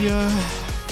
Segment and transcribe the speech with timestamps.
[0.00, 0.30] Wir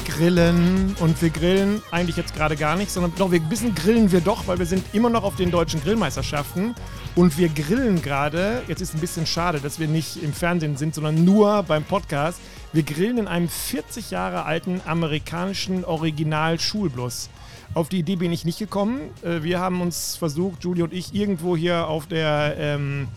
[0.04, 4.12] grillen und wir grillen eigentlich jetzt gerade gar nicht, sondern doch, wir ein bisschen grillen
[4.12, 6.74] wir doch, weil wir sind immer noch auf den deutschen Grillmeisterschaften
[7.14, 8.62] und wir grillen gerade.
[8.68, 12.40] Jetzt ist ein bisschen schade, dass wir nicht im Fernsehen sind, sondern nur beim Podcast.
[12.72, 17.28] Wir grillen in einem 40 Jahre alten amerikanischen Original-Schulbus.
[17.74, 19.00] Auf die Idee bin ich nicht gekommen.
[19.22, 23.08] Äh, Wir haben uns versucht, Julie und ich, irgendwo hier auf der ähm,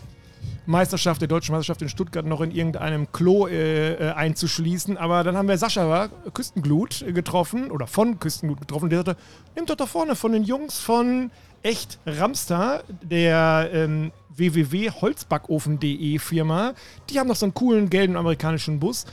[0.66, 4.96] Meisterschaft, der deutschen Meisterschaft in Stuttgart noch in irgendeinem Klo äh, äh, einzuschließen.
[4.96, 8.90] Aber dann haben wir Sascha Küstenglut getroffen oder von Küstenglut getroffen.
[8.90, 9.16] Der sagte,
[9.54, 11.30] nimmt doch da vorne von den Jungs von
[11.62, 16.74] Echt Ramster, der ähm, www.holzbackofen.de Firma.
[17.10, 19.06] Die haben doch so einen coolen gelben amerikanischen Bus.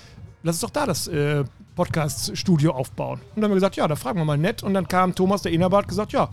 [0.43, 1.43] Lass uns doch da das äh,
[1.75, 3.19] Podcast-Studio aufbauen.
[3.19, 4.61] Und dann haben wir gesagt, ja, da fragen wir mal nett.
[4.63, 6.29] Und dann kam Thomas, der Inhaber, hat gesagt, ja,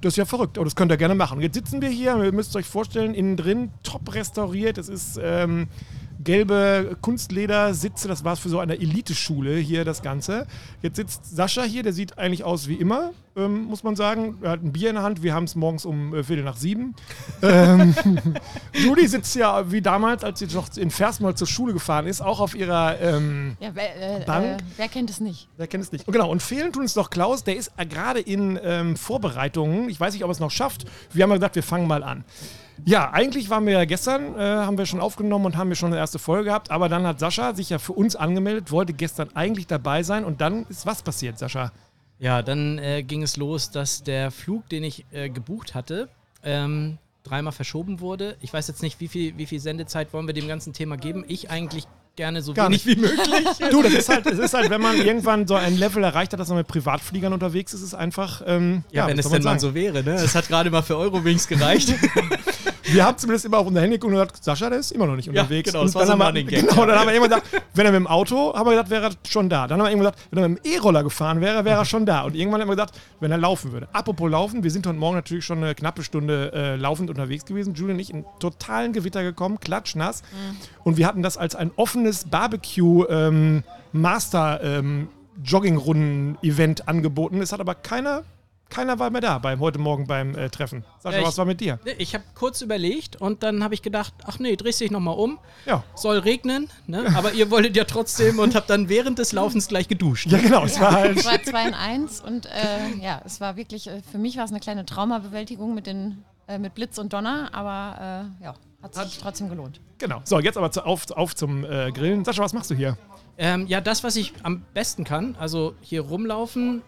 [0.00, 1.40] das ist ja verrückt, aber das könnt ihr gerne machen.
[1.40, 4.78] Jetzt sitzen wir hier, ihr müsst euch vorstellen, innen drin top restauriert.
[4.78, 5.68] Es ist ähm,
[6.24, 10.46] gelbe Kunstledersitze, das war es für so eine Eliteschule hier das Ganze.
[10.82, 14.38] Jetzt sitzt Sascha hier, der sieht eigentlich aus wie immer, ähm, muss man sagen.
[14.42, 16.56] Er hat ein Bier in der Hand, wir haben es morgens um äh, Viertel nach
[16.56, 16.94] sieben.
[17.42, 17.94] ähm,
[18.72, 22.40] Julie sitzt ja wie damals, als sie noch in Versmold zur Schule gefahren ist, auch
[22.40, 24.44] auf ihrer ähm, Ja, wer, äh, Bank.
[24.44, 25.48] äh, wer kennt es nicht?
[25.56, 26.06] Wer kennt es nicht?
[26.06, 29.88] Und genau, und fehlen tun es noch Klaus, der ist äh, gerade in ähm, Vorbereitungen.
[29.88, 30.86] Ich weiß nicht, ob er es noch schafft.
[31.12, 32.24] Wir haben ja gesagt, wir fangen mal an.
[32.84, 35.92] Ja, eigentlich waren wir ja gestern, äh, haben wir schon aufgenommen und haben wir schon
[35.92, 39.30] eine erste Folge gehabt, aber dann hat Sascha sich ja für uns angemeldet, wollte gestern
[39.34, 41.72] eigentlich dabei sein und dann ist was passiert, Sascha?
[42.18, 46.08] Ja, dann äh, ging es los, dass der Flug, den ich äh, gebucht hatte,
[46.42, 48.36] ähm, dreimal verschoben wurde.
[48.40, 51.24] Ich weiß jetzt nicht, wie viel, wie viel Sendezeit wollen wir dem ganzen Thema geben.
[51.26, 52.96] Ich eigentlich gerne so Gar wenig nicht.
[52.96, 53.26] wie möglich.
[53.70, 56.40] Du, das ist halt, es ist halt, wenn man irgendwann so ein Level erreicht hat,
[56.40, 59.42] dass man mit Privatfliegern unterwegs ist, ist es einfach, ähm, Ja, wenn was es denn
[59.42, 60.14] mal so wäre, ne?
[60.14, 61.94] Es hat gerade mal für Eurowings gereicht.
[62.86, 65.16] Wir haben zumindest immer auf unser Handy geguckt und gesagt, Sascha, der ist immer noch
[65.16, 65.70] nicht Ja, unterwegs.
[65.70, 66.86] genau, und das war dann so ein haben wir, Genau, ja.
[66.86, 69.10] dann haben wir immer gesagt, wenn er mit dem Auto, haben wir gesagt, wäre er
[69.28, 69.66] schon da.
[69.66, 72.04] Dann haben wir irgendwann gesagt, wenn er mit dem E-Roller gefahren wäre, wäre er schon
[72.06, 72.22] da.
[72.22, 73.88] Und irgendwann haben wir gesagt, wenn er laufen würde.
[73.92, 77.74] Apropos laufen, wir sind heute Morgen natürlich schon eine knappe Stunde äh, laufend unterwegs gewesen.
[77.74, 80.22] Julian und ich in totalen Gewitter gekommen, klatschnass.
[80.84, 83.62] Und wir hatten das als ein offenes Barbecue ähm,
[83.92, 85.08] Master ähm,
[85.42, 87.40] Joggingrunden-Event angeboten.
[87.40, 88.22] Es hat aber keiner,
[88.74, 90.84] keiner war mehr da beim heute Morgen beim äh, Treffen.
[90.98, 91.78] Sascha, Ja, was war mit dir?
[91.98, 95.38] Ich habe kurz überlegt und dann habe ich gedacht, ach nee, drehst dich nochmal um.
[95.64, 95.84] Ja.
[95.94, 97.06] Soll regnen, ne?
[97.14, 100.26] aber ihr wolltet ja trotzdem und habt dann während des Laufens gleich geduscht.
[100.26, 100.64] Ja, genau.
[100.64, 101.18] Es war halt.
[101.18, 102.50] Es war 2 in 1 und äh,
[103.00, 106.58] ja, es war wirklich, äh, für mich war es eine kleine Traumabewältigung mit, den, äh,
[106.58, 109.80] mit Blitz und Donner, aber äh, ja, hat sich trotzdem gelohnt.
[109.98, 110.20] Genau.
[110.24, 112.24] So, jetzt aber zu, auf, auf zum äh, Grillen.
[112.24, 112.98] Sascha, was machst du hier?
[113.38, 116.82] Ähm, ja, das, was ich am besten kann, also hier rumlaufen,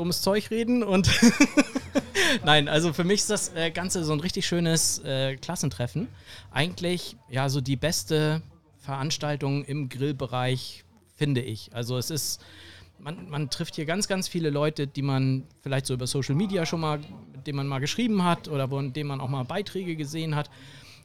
[0.00, 1.10] dummes Zeug reden und.
[2.44, 6.08] Nein, also für mich ist das äh, Ganze so ein richtig schönes äh, Klassentreffen.
[6.50, 8.42] Eigentlich, ja, so die beste
[8.78, 10.84] Veranstaltung im Grillbereich,
[11.14, 11.70] finde ich.
[11.74, 12.40] Also es ist.
[12.98, 16.66] Man, man trifft hier ganz, ganz viele Leute, die man vielleicht so über Social Media
[16.66, 16.98] schon mal,
[17.32, 20.50] mit denen man mal geschrieben hat oder von denen man auch mal Beiträge gesehen hat.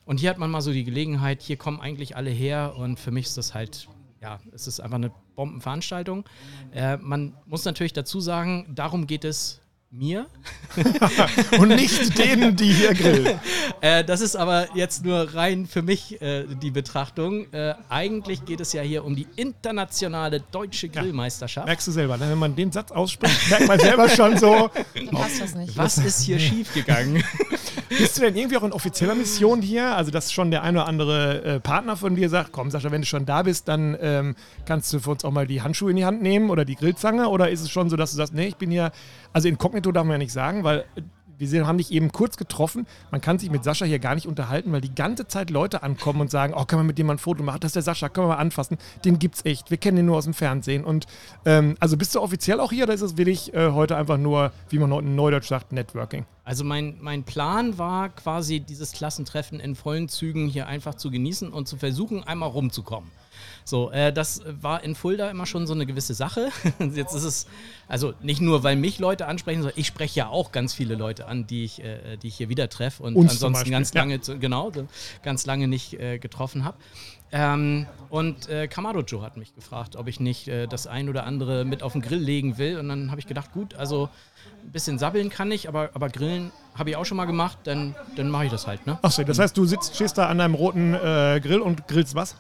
[0.04, 3.12] Und hier hat man mal so die Gelegenheit, hier kommen eigentlich alle her und für
[3.12, 3.88] mich ist das halt,
[4.26, 6.26] ja, es ist einfach eine Bombenveranstaltung.
[6.74, 9.62] Äh, man muss natürlich dazu sagen, darum geht es
[9.98, 10.28] mir.
[11.60, 13.40] Und nicht denen, die hier grillen.
[13.82, 17.52] Äh, das ist aber jetzt nur rein für mich äh, die Betrachtung.
[17.52, 21.68] Äh, eigentlich geht es ja hier um die internationale deutsche Grillmeisterschaft.
[21.68, 22.30] Merkst du selber, ne?
[22.30, 24.70] wenn man den Satz ausspricht, merkt man selber schon so.
[25.12, 25.78] Passt das nicht?
[25.78, 27.24] Was ist hier schiefgegangen?
[27.90, 29.96] Bist du denn irgendwie auch in offizieller Mission hier?
[29.96, 33.02] Also, dass schon der ein oder andere äh, Partner von dir sagt: Komm, Sascha, wenn
[33.02, 34.36] du schon da bist, dann ähm,
[34.66, 37.30] kannst du für uns auch mal die Handschuhe in die Hand nehmen oder die Grillzange?
[37.30, 38.92] Oder ist es schon so, dass du sagst: Nee, ich bin hier.
[39.36, 40.86] Also, inkognito darf man ja nicht sagen, weil.
[40.96, 41.02] äh,
[41.38, 42.88] Wir haben dich eben kurz getroffen.
[43.12, 46.22] Man kann sich mit Sascha hier gar nicht unterhalten, weil die ganze Zeit Leute ankommen
[46.22, 47.60] und sagen: Oh, können wir mit dem mal ein Foto machen?
[47.60, 48.78] Das ist der Sascha, können wir mal anfassen.
[49.04, 49.70] Den gibt's echt.
[49.70, 50.86] Wir kennen den nur aus dem Fernsehen.
[50.86, 51.08] Und
[51.44, 54.54] ähm, also bist du offiziell auch hier oder ist es wirklich äh, heute einfach nur,
[54.70, 56.26] wie man in Neudeutsch sagt, Networking?
[56.46, 61.52] Also mein, mein Plan war quasi, dieses Klassentreffen in vollen Zügen hier einfach zu genießen
[61.52, 63.12] und zu versuchen, einmal rumzukommen.
[63.68, 66.50] So, äh, das war in Fulda immer schon so eine gewisse Sache.
[66.94, 67.48] Jetzt ist es,
[67.88, 71.28] also nicht nur, weil mich Leute ansprechen, sondern ich spreche ja auch ganz viele Leute
[71.28, 74.02] an, die ich, äh, die ich hier wieder treffe und Uns ansonsten ganz ja.
[74.02, 74.88] lange, zu- genau, so
[75.24, 76.78] ganz lange nicht äh, getroffen habe.
[77.32, 81.26] Ähm, und äh, Kamado Joe hat mich gefragt, ob ich nicht äh, das ein oder
[81.26, 82.78] andere mit auf den Grill legen will.
[82.78, 84.10] Und dann habe ich gedacht, gut, also
[84.64, 87.96] ein bisschen sabbeln kann ich, aber, aber grillen habe ich auch schon mal gemacht, dann,
[88.16, 89.00] dann mache ich das halt, ne?
[89.02, 92.36] Achso, das heißt, du sitzt, stehst da an deinem roten äh, Grill und grillst was?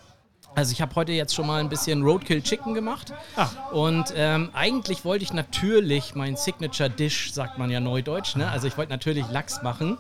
[0.56, 3.13] Also ich habe heute jetzt schon mal ein bisschen Roadkill Chicken gemacht.
[3.36, 3.50] Ah.
[3.72, 8.50] Und ähm, eigentlich wollte ich natürlich mein Signature Dish, sagt man ja neudeutsch, ne?
[8.50, 9.98] Also ich wollte natürlich Lachs machen.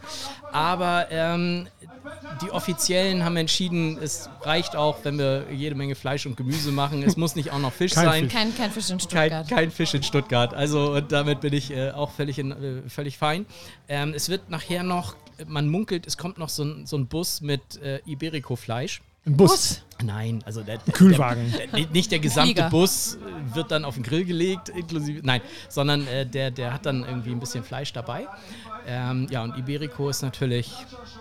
[0.53, 1.67] Aber ähm,
[2.41, 7.03] die Offiziellen haben entschieden, es reicht auch, wenn wir jede Menge Fleisch und Gemüse machen.
[7.03, 8.23] Es muss nicht auch noch Fisch Kein sein.
[8.23, 8.33] Fisch.
[8.33, 9.29] Kein, kein Fisch in Stuttgart.
[9.29, 10.53] Kein, kein Fisch in Stuttgart.
[10.53, 13.45] Also und damit bin ich äh, auch völlig, in, äh, völlig fein.
[13.89, 15.15] Ähm, es wird nachher noch,
[15.45, 19.01] man munkelt, es kommt noch so ein, so ein Bus mit äh, Iberico-Fleisch.
[19.25, 19.81] Ein Bus.
[20.03, 21.53] Nein, also der, der Kühlwagen.
[21.73, 22.69] Der, nicht der gesamte Flieger.
[22.69, 26.85] Bus äh, wird dann auf den Grill gelegt, inklusive, nein, sondern äh, der, der hat
[26.85, 28.27] dann irgendwie ein bisschen Fleisch dabei.
[28.85, 30.71] Ähm, ja, und Iberico ist natürlich,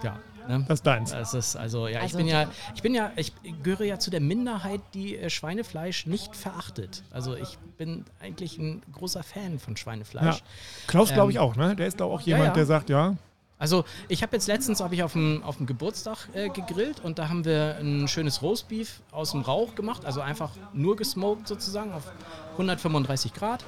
[0.02, 0.18] ja.
[0.48, 0.64] Ne?
[0.68, 1.10] Das ist deins.
[1.12, 4.10] Das ist also ja, ich Also bin ja, ich bin ja, ich gehöre ja zu
[4.10, 7.02] der Minderheit, die äh, Schweinefleisch nicht verachtet.
[7.10, 9.78] Also ich bin eigentlich ein großer Fan von Ja.
[9.78, 10.42] Schweinefleisch.
[10.86, 11.74] Klaus, glaube Ähm, ich, auch, ne?
[11.74, 12.54] Der ist, glaube auch ja, jemand, ja.
[12.54, 13.16] der sagt, ja.
[13.58, 17.18] Also ich habe jetzt letztens habe ich auf dem, auf dem Geburtstag äh, gegrillt und
[17.18, 21.92] da haben wir ein schönes Roastbeef aus dem Rauch gemacht, also einfach nur gesmoked sozusagen
[21.92, 22.02] auf
[22.52, 23.64] 135 Grad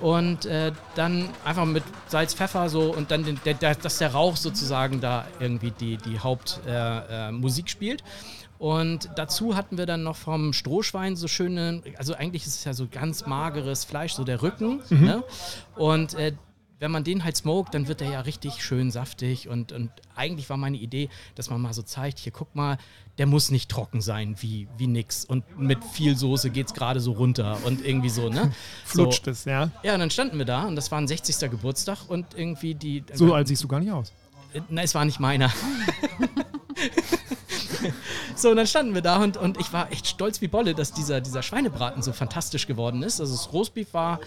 [0.00, 4.12] und äh, dann einfach mit Salz, Pfeffer so und dann, den, der, der, dass der
[4.12, 8.04] Rauch sozusagen da irgendwie die, die Hauptmusik äh, äh, spielt.
[8.58, 12.72] Und dazu hatten wir dann noch vom Strohschwein so schöne, also eigentlich ist es ja
[12.72, 14.80] so ganz mageres Fleisch, so der Rücken.
[14.88, 15.22] Ne?
[15.74, 16.32] Und äh,
[16.78, 19.48] wenn man den halt smoked, dann wird der ja richtig schön saftig.
[19.48, 22.76] Und, und eigentlich war meine Idee, dass man mal so zeigt, hier guck mal,
[23.18, 25.24] der muss nicht trocken sein wie, wie nix.
[25.24, 28.52] Und mit viel Soße geht's gerade so runter und irgendwie so, ne?
[28.84, 29.30] Flutscht so.
[29.30, 29.70] es, ja.
[29.82, 31.50] Ja, und dann standen wir da und das war ein 60.
[31.50, 33.04] Geburtstag und irgendwie die.
[33.14, 34.12] So alt siehst du gar nicht aus.
[34.52, 35.50] Äh, Nein, es war nicht meiner.
[38.36, 40.92] so, und dann standen wir da und, und ich war echt stolz wie Bolle, dass
[40.92, 43.20] dieser, dieser Schweinebraten so fantastisch geworden ist.
[43.20, 44.20] Also das Roastbeef war,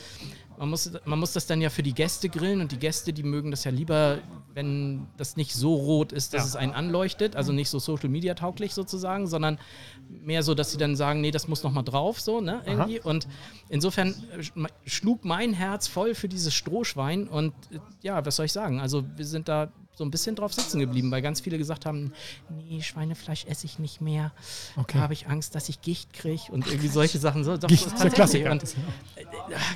[0.60, 3.24] man muss, man muss das dann ja für die Gäste grillen und die Gäste, die
[3.24, 4.20] mögen das ja lieber,
[4.54, 6.48] wenn das nicht so rot ist, dass Ja.
[6.50, 9.58] es einen anleuchtet, also nicht so Social Media tauglich sozusagen, sondern
[10.10, 13.00] mehr so, dass sie dann sagen, nee, das muss noch mal drauf, so, ne, irgendwie.
[13.00, 13.28] Und
[13.70, 18.46] insofern äh, sch- schlug mein Herz voll für dieses Strohschwein und äh, ja, was soll
[18.46, 18.82] ich sagen?
[18.82, 22.14] Also wir sind da so ein bisschen drauf sitzen geblieben, weil ganz viele gesagt haben,
[22.50, 24.32] nee, Schweinefleisch esse ich nicht mehr.
[24.78, 24.94] Okay.
[24.98, 27.44] Da habe ich Angst, dass ich Gicht kriege und irgendwie solche Sachen.
[27.44, 28.10] So, doch, Gicht ist der.
[28.10, 28.52] Klassiker.
[28.52, 29.26] Und, äh,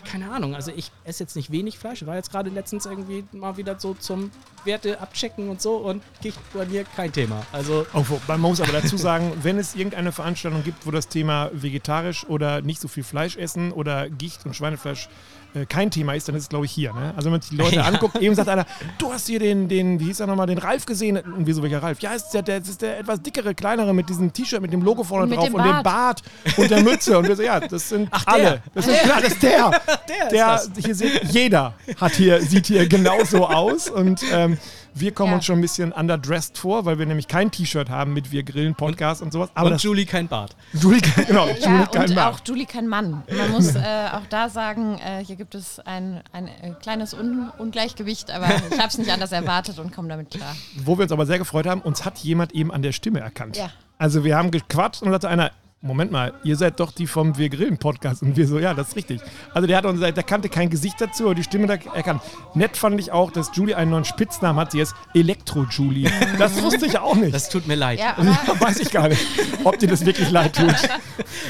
[0.10, 2.06] keine Ahnung, also ich esse jetzt nicht wenig Fleisch.
[2.06, 4.32] War jetzt gerade letztens irgendwie mal wieder so zum
[4.64, 7.46] Werte abchecken und so und Gicht bei mir kein Thema.
[7.52, 11.52] Also wo, man muss aber dazu sagen, wenn es irgendeine Veranstaltung gibt, wo das Thema
[11.54, 15.10] vegetarisch oder nicht so viel Fleisch essen oder Gicht und Schweinefleisch
[15.54, 16.94] äh, kein Thema ist, dann ist es, glaube ich, hier.
[16.94, 17.14] Ne?
[17.16, 17.84] Also wenn man sich die Leute Ja.
[17.84, 18.66] anguckt, eben sagt einer,
[18.98, 21.18] du hast hier den, den wie hieß er nochmal, den Ralf gesehen.
[21.18, 22.00] Und wieso welcher Ralf?
[22.02, 25.04] Ja, ist der, der, ist der etwas dickere, kleinere mit diesem T-Shirt, mit dem Logo
[25.04, 26.22] vorne Und mit drauf dem und dem Bart
[26.58, 27.18] und der Mütze.
[27.18, 28.44] Und wir so, ja, das sind Ach, alle.
[28.44, 28.62] der.
[28.74, 29.70] Das ist klar, das ist der.
[29.72, 30.86] der, der ist das.
[30.86, 34.58] hier seht, jeder hat hier, sieht hier genauso aus und ähm,
[34.96, 35.36] wir kommen Ja.
[35.38, 38.76] uns schon ein bisschen underdressed vor, weil wir nämlich kein T-Shirt haben mit Wir grillen
[38.76, 39.50] Podcast und, sowas.
[39.56, 40.56] Aber und das Julie kein Bart.
[40.74, 42.28] Julie, kann- genau, Julie Ja, kann und mal.
[42.30, 43.24] auch Julie kein Mann.
[43.38, 43.80] Man muss äh,
[44.12, 48.78] auch da sagen, äh, hier gibt es ein, ein äh, kleines Un Ungleichgewicht, aber ich
[48.78, 50.56] habe es nicht anders erwartet und komme damit klar.
[50.78, 53.58] Wo wir uns aber sehr gefreut haben, uns hat jemand eben an der Stimme erkannt.
[53.58, 53.70] Ja.
[53.98, 55.52] Also wir haben gequatscht und dann sagte einer,
[55.86, 58.22] Moment mal, ihr seid doch die vom Wir Grillen Podcast.
[58.22, 59.20] Und wir so, ja, das ist richtig.
[59.54, 62.22] Also der hat uns, der kannte kein Gesicht dazu, aber die Stimme da erkannt.
[62.54, 64.72] Nett fand ich auch, dass Julie einen neuen Spitznamen hat.
[64.72, 66.10] Sie ist Elektro-Julie.
[66.40, 67.34] Das wusste ich auch nicht.
[67.34, 68.00] Das tut mir leid.
[68.00, 69.28] Ja, aber Weiß ich gar nicht,
[69.66, 70.74] ob dir das wirklich leid tut.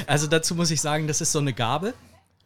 [0.07, 1.93] Also dazu muss ich sagen, das ist so eine Gabe.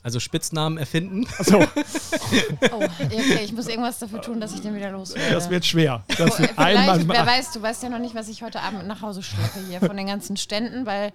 [0.04, 1.26] Also Spitznamen erfinden.
[1.40, 1.60] So,
[2.72, 5.34] oh, okay, ich muss irgendwas dafür tun, dass ich den wieder loswerde.
[5.34, 6.04] das wird schwer.
[6.08, 8.88] Das wird Vielleicht, einmal wer weiß, du weißt ja noch nicht, was ich heute Abend
[8.88, 11.12] nach Hause schleppe hier von den ganzen Ständen, weil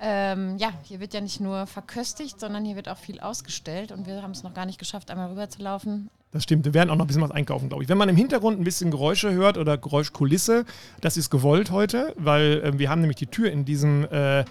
[0.00, 4.06] ähm, ja, hier wird ja nicht nur verköstigt, sondern hier wird auch viel ausgestellt und
[4.06, 6.10] wir haben es noch gar nicht geschafft, einmal rüber zu laufen.
[6.30, 7.88] Das stimmt, wir werden auch noch ein bisschen was einkaufen, glaube ich.
[7.88, 10.66] Wenn man im Hintergrund ein bisschen Geräusche hört oder Geräuschkulisse,
[11.00, 14.44] das ist gewollt heute, weil äh, wir haben nämlich die Tür in diesem äh,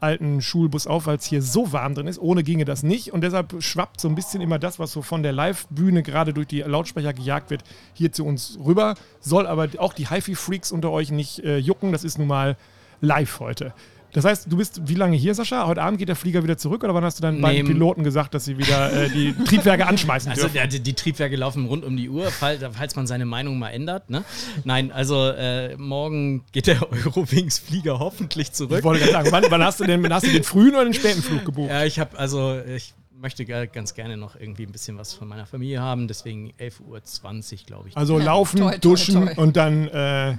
[0.00, 2.18] alten Schulbus auf, weil es hier so warm drin ist.
[2.18, 3.12] Ohne ginge das nicht.
[3.12, 6.48] Und deshalb schwappt so ein bisschen immer das, was so von der Live-Bühne gerade durch
[6.48, 7.62] die Lautsprecher gejagt wird,
[7.94, 8.94] hier zu uns rüber.
[9.20, 11.92] Soll aber auch die HiFi-Freaks unter euch nicht äh, jucken.
[11.92, 12.56] Das ist nun mal
[13.00, 13.72] live heute.
[14.12, 15.66] Das heißt, du bist wie lange hier, Sascha?
[15.66, 18.02] Heute Abend geht der Flieger wieder zurück oder wann hast du dann beiden Nee, Piloten
[18.02, 20.54] gesagt, dass sie wieder äh, die Triebwerke anschmeißen Also dürfen?
[20.54, 23.70] der, die, die Triebwerke laufen rund um die Uhr, falls, falls man seine Meinung mal
[23.70, 24.10] ändert.
[24.10, 24.24] Ne?
[24.64, 28.78] Nein, also äh, morgen geht der Eurowings-Flieger hoffentlich zurück.
[28.78, 30.94] Ich wollte gerade sagen, wann, wann hast du denn hast du den frühen oder den
[30.94, 31.70] späten Flug gebucht?
[31.70, 35.28] Ja, ich habe also ich möchte ga- ganz gerne noch irgendwie ein bisschen was von
[35.28, 37.96] meiner Familie haben, deswegen 11.20 Uhr, glaube ich.
[37.96, 39.34] Also Ja, laufen, toi, toi, duschen toi.
[39.36, 40.36] und dann äh,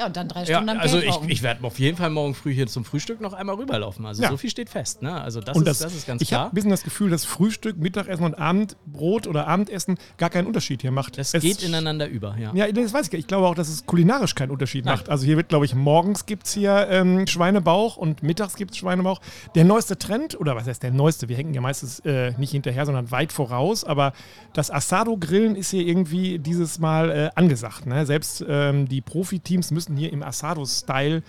[0.00, 2.08] Ja, Ja, und dann drei Ja, Stunden am also ich, ich werde auf jeden Fall
[2.08, 4.06] morgen früh hier zum Frühstück noch einmal rüberlaufen.
[4.06, 4.30] Also Ja.
[4.30, 5.02] so viel steht fest.
[5.02, 5.12] Ne?
[5.20, 6.40] Also das, und ist, das ist ganz ich klar.
[6.44, 10.80] habe ein bisschen das Gefühl, dass Frühstück, Mittagessen und Abendbrot oder Abendessen gar keinen Unterschied
[10.80, 11.18] hier macht.
[11.18, 12.50] Das Es- geht ineinander über, ja.
[12.54, 13.12] Ja, das weiß ich.
[13.14, 14.94] Ich glaube auch, dass es kulinarisch keinen Unterschied Nein.
[14.96, 15.10] macht.
[15.10, 18.78] Also hier wird, glaube ich, morgens gibt es hier ähm, Schweinebauch und mittags gibt es
[18.78, 19.20] Schweinebauch.
[19.54, 21.28] Der neueste Trend, oder was heißt der neueste?
[21.28, 23.84] Wir hängen ja meistens äh, nicht hinterher, sondern weit voraus.
[23.84, 24.14] Aber
[24.54, 27.84] das Asado-Grillen ist hier irgendwie dieses Mal äh, angesagt.
[27.86, 28.06] Ne?
[28.06, 31.22] Selbst ähm, die Profiteams müssen hier im Asado-Style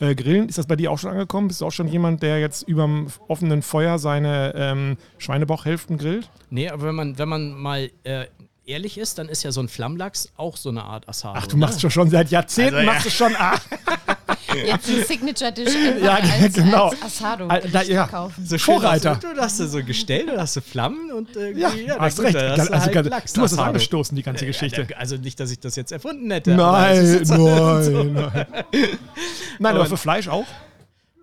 [0.00, 0.48] äh, grillen.
[0.48, 1.48] Ist das bei dir auch schon angekommen?
[1.48, 6.30] Bist du auch schon jemand, der jetzt überm offenen Feuer seine ähm, Schweinebauchhälften grillt?
[6.50, 8.26] Nee, aber wenn man, wenn man mal äh,
[8.64, 11.38] ehrlich ist, dann ist ja so ein Flammlachs auch so eine Art Asado.
[11.42, 12.92] Ach, du machst schon, schon seit Jahrzehnten, Also, ja.
[12.92, 13.34] machst du schon.
[13.36, 13.54] Ah,
[14.66, 16.88] Jetzt die Signature-Dish Ja, als, genau.
[16.88, 18.06] als Asado da- ja.
[18.06, 18.44] kaufen.
[18.44, 19.10] So schön Vorreiter.
[19.10, 21.98] Hast du, du hast du so gestellt, du hast du Flammen und irgendwie, Ja, ja,
[21.98, 22.36] hast recht.
[22.36, 23.12] Also, hast du halt du
[23.42, 24.86] hast es angestoßen, die ganze Geschichte.
[24.90, 26.54] Ja, also nicht, dass ich das jetzt erfunden hätte.
[26.54, 28.02] Nein, jetzt halt nein, so.
[28.04, 28.46] nein.
[29.58, 30.46] Nein, aber für Fleisch auch?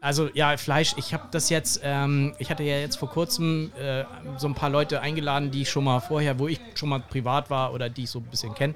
[0.02, 4.04] Also ja, Fleisch, ich habe das jetzt, ähm, ich hatte ja jetzt vor kurzem äh,
[4.38, 7.50] so ein paar Leute eingeladen, die ich schon mal vorher, wo ich schon mal privat
[7.50, 8.76] war oder die ich so ein bisschen kenne.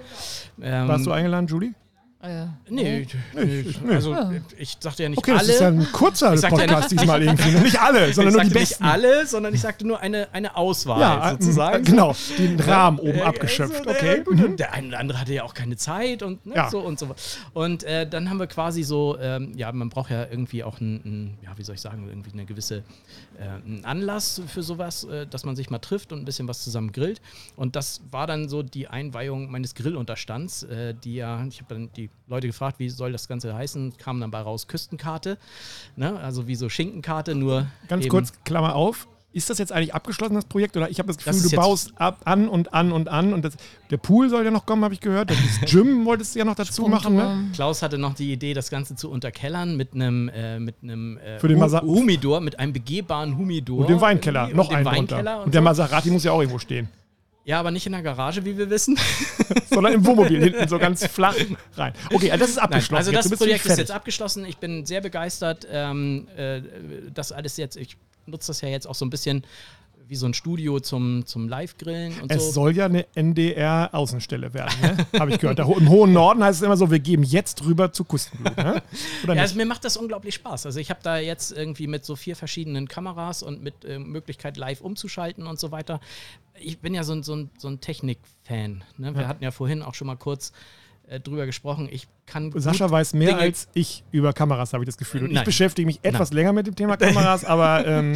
[0.59, 1.73] Ähm, Warst du eingeladen, Julie?
[2.21, 4.13] Äh, Nee, nee, also
[4.57, 5.53] ich sagte ja nicht Okay, das alle.
[5.53, 7.49] ist ja ein kurzer Ich sagte ja Podcast diesmal irgendwie.
[7.59, 8.83] Nicht alle, ich sondern nur die besten.
[8.83, 11.81] nicht alle, sondern ich sagte nur eine, eine Auswahl ja, sozusagen.
[11.81, 12.13] äh, genau.
[12.37, 13.87] Den Rahmen oben Äh, abgeschöpft.
[13.87, 14.15] also, Okay.
[14.17, 14.57] äh, gut, Mhm.
[14.57, 16.69] der eine oder andere hatte ja auch keine Zeit und ne, Ja.
[16.69, 17.15] so und so.
[17.53, 21.37] Und äh, dann haben wir quasi so, ähm, ja, man braucht ja irgendwie auch einen,
[21.41, 22.83] ja, wie soll ich sagen, irgendwie eine gewisse
[23.39, 26.61] äh, einen Anlass für sowas, äh, dass man sich mal trifft und ein bisschen was
[26.65, 27.21] zusammen grillt.
[27.55, 31.89] Und das war dann so die Einweihung meines Grillunterstands, äh, die ja, ich habe dann
[31.95, 35.37] die Leute gefragt, wie soll das Ganze heißen, kam dann bei raus Küstenkarte,
[35.95, 36.19] ne?
[36.19, 39.07] also wie so Schinkenkarte, nur Ganz eben- kurz, Klammer auf.
[39.31, 40.75] Ist das jetzt eigentlich abgeschlossen, das Projekt?
[40.75, 43.31] Oder ich habe das Gefühl, ist du baust ab, an und an und an.
[43.31, 43.57] Und das,
[43.91, 45.29] der Pool soll ja noch kommen, habe ich gehört.
[45.29, 45.37] Das
[45.71, 47.45] Gym wolltest du ja noch dazu machen, ne?
[47.53, 51.37] Klaus hatte noch die Idee, das Ganze zu unterkellern mit einem äh, mit einem äh,
[51.37, 53.81] Für den Masa- Humidor, mit einem begehbaren Humidor.
[53.81, 54.83] Und den Weinkeller, noch einen.
[54.85, 55.65] Weinkeller Und, und, der so.
[55.65, 56.89] Maserati muss ja auch irgendwo stehen.
[57.45, 58.97] Ja, aber nicht in der Garage, wie wir wissen.
[59.69, 61.35] Sondern im Wohnmobil hinten so ganz flach
[61.75, 61.93] rein.
[62.13, 62.95] Okay, also das ist Nein, abgeschlossen.
[62.95, 64.45] also Jetzt das Projekt ist jetzt abgeschlossen.
[64.45, 65.67] Ich bin sehr begeistert.
[65.71, 66.61] Ähm, äh,
[67.13, 69.43] das alles jetzt, ich nutze das ja jetzt auch so ein bisschen
[70.09, 72.51] wie so ein Studio zum, zum Live-Grillen und Es so.
[72.51, 75.05] soll ja eine NDR-Außenstelle werden, ne?
[75.19, 75.59] habe ich gehört.
[75.59, 78.57] Im hohen Norden heißt es immer so, wir geben jetzt rüber zu Kustenblut.
[78.57, 78.81] Ne?
[79.27, 80.65] Ja, also mir macht das unglaublich Spaß.
[80.65, 84.57] Also ich habe da jetzt irgendwie mit so vier verschiedenen Kameras und mit äh, Möglichkeit
[84.57, 85.99] live umzuschalten und so weiter.
[86.59, 88.83] Ich bin ja so ein, so so ein Technik-Fan.
[88.97, 89.15] Ne?
[89.15, 90.51] Wir hatten ja vorhin auch schon mal kurz
[91.07, 91.87] äh, drüber gesprochen.
[91.91, 95.21] Ich kann Sascha weiß mehr Dinge- als ich über Kameras, habe ich das Gefühl.
[95.23, 95.45] Und ich Nein.
[95.45, 98.15] beschäftige mich etwas länger mit dem Thema Kameras, aber ähm,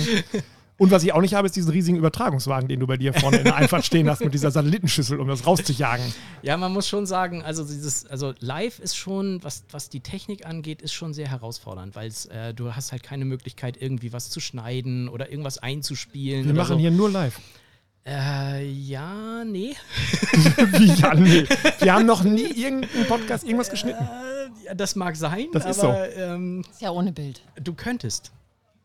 [0.83, 3.37] und was ich auch nicht habe, ist diesen riesigen Übertragungswagen, den du bei dir vorne
[3.37, 6.03] in der Einfahrt stehen hast mit dieser Satellitenschüssel, um das rauszujagen.
[6.41, 10.45] Ja, man muss schon sagen, also dieses, also live ist schon, was, was die Technik
[10.45, 14.41] angeht, ist schon sehr herausfordernd, weil äh, du hast halt keine Möglichkeit, irgendwie was zu
[14.41, 16.45] schneiden oder irgendwas einzuspielen.
[16.45, 16.79] Wir machen so.
[16.79, 17.39] hier nur live.
[18.05, 19.73] Äh, ja, nee.
[20.57, 21.45] Wie ja, nee.
[21.79, 24.03] Wir haben noch nie irgendeinen Podcast irgendwas geschnitten.
[24.03, 27.41] Äh, ja, das mag sein, Das ist aber ähm, Ist ja ohne Bild.
[27.63, 28.33] du könntest.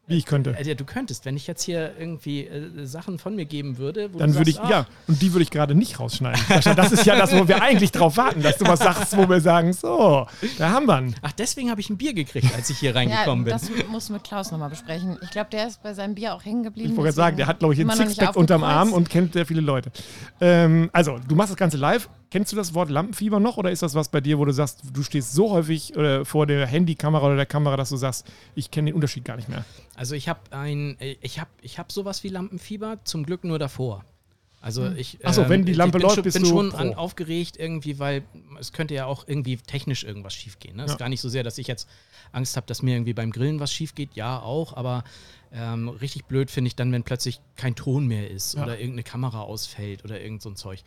[0.08, 0.56] Wie ich könnte.
[0.58, 4.12] Äh, ja, du könntest, wenn ich jetzt hier irgendwie äh, Sachen von mir geben würde,
[4.12, 6.40] wo Dann du würde ich, sagst, ja, und die würde ich gerade nicht rausschneiden.
[6.76, 9.40] Das ist ja das, wo wir eigentlich drauf warten, dass du was sagst, wo wir
[9.40, 11.14] sagen, so, da haben wir ihn.
[11.22, 13.52] Ach, deswegen habe ich ein Bier gekriegt, als ich hier Ja, reingekommen bin.
[13.52, 15.18] das muss mit Klaus nochmal besprechen.
[15.22, 16.90] Ich glaube, der ist bei seinem Bier auch hängen geblieben.
[16.90, 19.44] Ich wollte gerade sagen, der hat, glaube ich, einen Sixpack unterm Arm und kennt sehr
[19.44, 19.90] viele Leute.
[20.40, 22.08] Ähm, also, du machst das Ganze live.
[22.30, 24.82] Kennst du das Wort Lampenfieber noch oder ist das was bei dir, wo du sagst,
[24.92, 28.70] du stehst so häufig äh, vor der Handykamera oder der Kamera, dass du sagst, ich
[28.70, 29.64] kenne den Unterschied gar nicht mehr?
[29.94, 33.58] Also ich habe ein, äh, ich habe, ich habe sowas wie Lampenfieber, zum Glück nur
[33.58, 34.04] davor.
[34.60, 35.12] Also ich.
[35.14, 35.20] Hm.
[35.22, 37.56] Ach so, wenn die ich Lampe bin läuft, schon, bist bin du schon an, aufgeregt
[37.58, 38.24] irgendwie, weil
[38.58, 40.76] es könnte ja auch irgendwie technisch irgendwas schiefgehen.
[40.76, 40.82] Ne?
[40.82, 40.94] Es Ja.
[40.94, 41.88] ist gar nicht so sehr, dass ich jetzt
[42.32, 44.14] Angst habe, dass mir irgendwie beim Grillen was schief geht.
[44.16, 45.04] Ja, auch, aber
[45.52, 48.64] ähm, richtig blöd finde ich dann, wenn plötzlich kein Ton mehr ist Ja.
[48.64, 50.82] oder irgendeine Kamera ausfällt oder irgend so ein Zeug.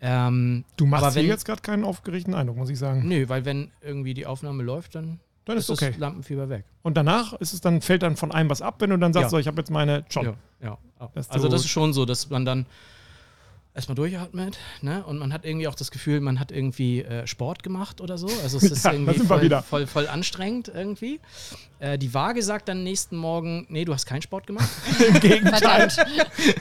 [0.00, 3.06] Ähm, Du machst aber hier wenn, jetzt gerade keinen aufgeregten Eindruck, muss ich sagen.
[3.06, 5.90] Nö, weil wenn irgendwie die Aufnahme läuft, dann, Dann ist okay.
[5.90, 6.64] das Lampenfieber weg.
[6.82, 9.24] Und danach ist es dann, fällt dann von einem was ab, wenn du dann sagst,
[9.26, 9.30] Ja.
[9.30, 10.24] so, ich habe jetzt meine schon.
[10.26, 10.78] Ja, ja.
[11.28, 12.66] Also das ist schon so, dass man dann
[13.78, 15.04] erstmal durchatmet, ne?
[15.06, 18.26] Und man hat irgendwie auch das Gefühl, man hat irgendwie äh, Sport gemacht oder so.
[18.42, 19.62] Also es ist Ja, irgendwie voll, wieder.
[19.62, 21.20] voll, voll anstrengend irgendwie.
[21.78, 24.68] Äh, die Waage sagt dann nächsten Morgen, nee, du hast keinen Sport gemacht,
[25.08, 25.88] Im Gegenteil.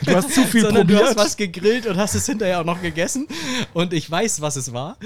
[0.06, 1.10] Du hast zu viel sondern du probiert.
[1.10, 3.28] hast was gegrillt und hast es hinterher auch noch gegessen.
[3.74, 4.98] Und ich weiß, was es war.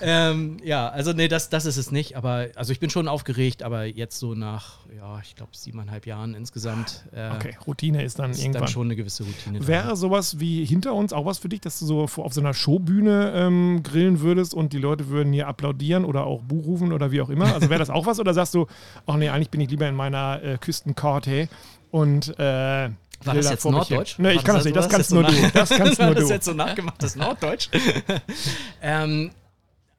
[0.00, 2.16] Ähm, ja, also nee, das, das ist es nicht.
[2.16, 6.34] Aber also ich bin schon aufgeregt, aber jetzt so nach ja, ich glaube, siebeneinhalb Jahren
[6.34, 7.04] insgesamt.
[7.12, 8.62] Äh, Okay, Routine ist dann ist irgendwann.
[8.62, 9.66] dann schon eine gewisse Routine.
[9.66, 12.54] Wäre sowas wie hinter uns auch was für dich, dass du so auf so einer
[12.54, 17.10] Showbühne ähm, grillen würdest und die Leute würden hier applaudieren oder auch Buh rufen oder
[17.12, 17.54] wie auch immer?
[17.54, 18.66] Also wäre das auch was oder sagst du,
[19.06, 21.48] ach nee, eigentlich bin ich lieber in meiner äh, Küstenkarte
[21.90, 22.90] und äh, War
[23.24, 23.64] das da jetzt?
[23.64, 24.18] Norddeutsch?
[24.18, 25.32] Nee, ich kann das nicht, das kannst nur du.
[25.52, 26.32] Das kannst nur das du.
[26.32, 27.68] jetzt so nachgemachtes Norddeutsch?
[28.82, 29.30] ähm,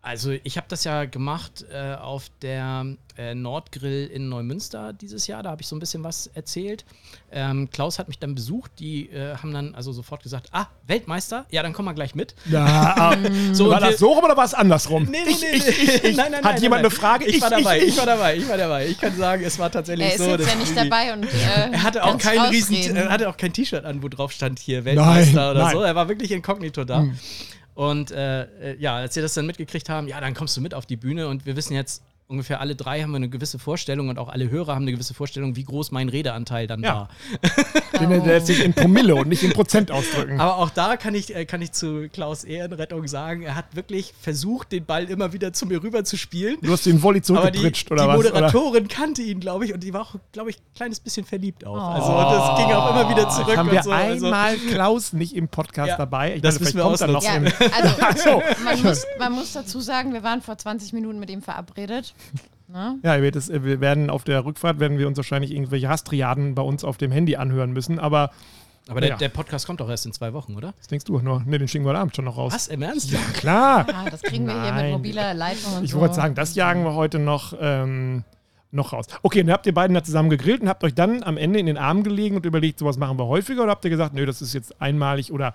[0.10, 5.44] also ich habe das ja gemacht äh, auf der äh, Nordgrill in Neumünster dieses Jahr.
[5.44, 6.84] Da habe ich so ein bisschen was erzählt.
[7.32, 8.72] Ähm, Klaus hat mich dann besucht.
[8.80, 11.46] Die äh, haben dann also sofort gesagt, ah, Weltmeister?
[11.52, 12.34] Ja, dann komm mal gleich mit.
[12.46, 13.16] Ja,
[13.52, 15.04] So, war das so rum oder war es andersrum?
[15.04, 16.04] Nee, nee, nee, ich, ich, ich.
[16.18, 16.92] Nein, nein, Hat nein, jemand nein.
[16.92, 17.26] eine Frage?
[17.26, 18.88] Ich, war dabei, ich, ich, war dabei, ich war dabei.
[18.88, 20.32] Ich kann sagen, es war tatsächlich Er ist so.
[20.32, 23.54] jetzt ja nicht dabei und äh, Er hatte auch kein riesen, er hatte auch kein
[23.54, 25.74] T-Shirt an, wo drauf stand hier Weltmeister Nein, oder nein.
[25.74, 25.82] so.
[25.84, 27.02] Er war wirklich inkognito da.
[27.02, 27.20] Hm.
[27.80, 30.74] Und äh, äh, ja, als wir das dann mitgekriegt haben, ja, dann kommst du mit
[30.74, 34.10] auf die Bühne und wir wissen jetzt ungefähr alle drei haben wir eine gewisse Vorstellung
[34.10, 36.94] und auch alle Hörer haben eine gewisse Vorstellung, wie groß mein Redeanteil dann Ja.
[36.94, 37.10] war.
[38.00, 40.40] Den, der lässt sich in Promille und nicht in Prozent ausdrücken.
[40.40, 44.14] Aber auch da kann ich, äh, kann ich zu Klaus Ehrenrettung sagen, er hat wirklich
[44.22, 46.58] versucht, den Ball immer wieder zu mir rüber zu spielen.
[46.62, 48.20] Du hast den Volley Aber die, zurückgepritscht die oder was?
[48.20, 48.30] Oder?
[48.30, 51.66] Moderatorin kannte ihn, glaube ich, und die war auch, glaube ich, ein kleines bisschen verliebt
[51.66, 51.76] auch.
[51.96, 53.58] Also das ging auch immer wieder zurück.
[53.58, 53.92] Haben wir so.
[53.92, 56.36] Also, einmal Klaus nicht im Podcast Ja, dabei.
[56.36, 57.72] Ich das meine, müssen wir vielleicht kommt er noch.
[57.72, 58.64] Ja, also so.
[58.64, 62.14] man muss, man muss dazu sagen, wir waren vor 20 Minuten mit ihm verabredet.
[62.68, 63.00] Ne?
[63.02, 66.54] Ja, ihr werdet es, wir werden auf der Rückfahrt werden wir uns wahrscheinlich irgendwelche Hastriaden
[66.54, 67.98] bei uns auf dem Handy anhören müssen.
[68.00, 68.30] Aber
[68.88, 69.18] aber der, Ja.
[69.18, 70.74] der Podcast kommt doch erst in zwei Wochen, oder?
[70.80, 71.44] was denkst du nur?
[71.46, 72.54] Ne, den schicken wir heute Abend schon noch raus.
[72.54, 73.12] Was, im Ernst?
[73.12, 73.86] Ja, klar.
[73.94, 74.86] Ah, das kriegen wir hier Nein.
[74.86, 76.00] mit mobiler Leitung und Ich so.
[76.00, 78.24] wollte sagen, das jagen wir heute noch, ähm,
[78.72, 79.06] noch raus.
[79.24, 81.66] Okay, dann habt ihr beiden da zusammen gegrillt und habt euch dann am Ende in
[81.68, 84.42] den Arm gelegen und überlegt, sowas machen wir häufiger oder habt ihr gesagt, nö, das
[84.44, 85.54] ist jetzt einmalig oder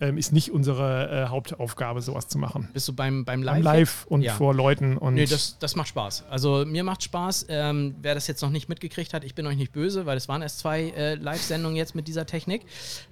[0.00, 2.68] ähm, ist nicht unsere äh, Hauptaufgabe, sowas zu machen?
[2.72, 3.54] Bist du beim, beim Live?
[3.54, 4.34] Beim Live und Ja.
[4.34, 6.24] vor Leuten und Nee, das, das macht Spaß.
[6.30, 7.46] Also mir macht Spaß.
[7.48, 10.28] Ähm, wer das jetzt noch nicht mitgekriegt hat, ich bin euch nicht böse, weil es
[10.28, 12.62] waren erst zwei äh, Live-Sendungen jetzt mit dieser Technik.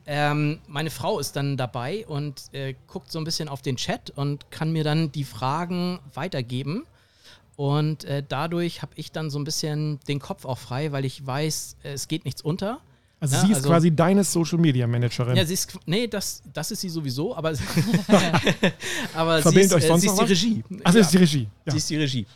[0.07, 4.11] Ähm, meine Frau ist dann dabei und äh, guckt so ein bisschen auf den Chat
[4.17, 6.85] und kann mir dann die Fragen weitergeben.
[7.57, 11.27] Und äh, dadurch habe ich dann so ein bisschen den Kopf auch frei, weil ich
[11.27, 12.81] weiß, äh, es geht nichts unter.
[13.21, 15.37] Also Ja, sie ist also- quasi deine Social Media Managerin.
[15.37, 17.53] Ja, sie ist, nee, das, das ist sie sowieso, aber,
[19.15, 20.25] aber sie ist, euch äh, sonst sie ist die?
[20.25, 20.65] Regie.
[20.85, 21.49] Achso, Ja, ist die Regie.
[21.65, 21.73] Ja.
[21.73, 22.27] Sie ist die Regie.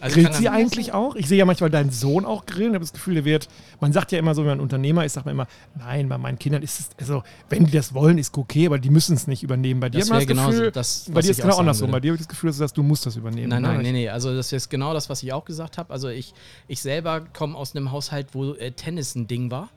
[0.00, 1.14] Also Grillt sie eigentlich auch?
[1.14, 2.70] Ich sehe ja manchmal deinen Sohn auch grillen.
[2.70, 3.48] Ich habe das Gefühl, der wird.
[3.80, 5.46] Man sagt ja immer so, wenn man ein Unternehmer ist, sagt man immer,
[5.78, 8.90] nein, bei meinen Kindern ist es, also, wenn die das wollen, ist okay, aber die
[8.90, 9.80] müssen es nicht übernehmen.
[9.80, 11.90] Bei dir Das wäre genauso Gefühl, das, bei dir ist genau andersrum.
[11.90, 13.50] Bei dir habe ich das Gefühl, dass du, sagst, du musst das übernehmen.
[13.50, 13.82] Nein, nein, ne?
[13.82, 14.08] nee, nee.
[14.08, 15.92] Also das ist genau das, was ich auch gesagt habe.
[15.92, 16.32] Also ich,
[16.66, 19.68] ich selber komme aus einem Haushalt, wo äh, Tennis ein Ding war.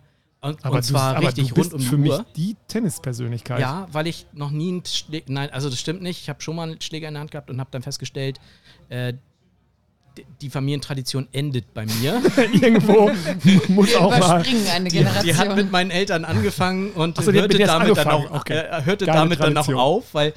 [0.44, 2.58] Und, Aber, und zwar du, aber richtig du bist rund um die für mich die
[2.68, 3.62] Tennispersönlichkeit.
[3.62, 6.20] Ja, weil ich noch nie einen Schläger, nein, also das stimmt nicht.
[6.20, 8.42] Ich habe schon mal einen Schläger in der Hand gehabt und habe dann festgestellt,
[8.90, 9.14] äh,
[10.42, 12.22] die Familientradition endet bei mir.
[12.62, 13.10] Irgendwo
[13.70, 14.44] muss auch mal.
[14.74, 15.24] eine Die, Generation.
[15.24, 18.32] die hat mit meinen Eltern angefangen und so, hörte, damit dann, auch.
[18.32, 18.58] Okay.
[18.58, 20.34] äh, hörte damit dann auch auf, weil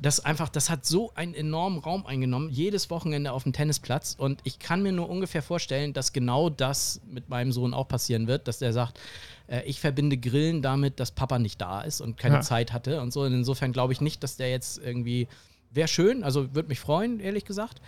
[0.00, 4.14] das einfach, das hat so einen enormen Raum eingenommen, jedes Wochenende auf dem Tennisplatz.
[4.16, 8.28] Und ich kann mir nur ungefähr vorstellen, dass genau das mit meinem Sohn auch passieren
[8.28, 9.00] wird, dass der sagt,
[9.48, 12.40] äh, ich verbinde Grillen damit, dass Papa nicht da ist und keine Ja.
[12.42, 13.22] Zeit hatte und so.
[13.22, 15.26] Und insofern glaube ich nicht, dass der jetzt irgendwie,
[15.72, 17.80] wäre schön, also würde mich freuen, ehrlich gesagt.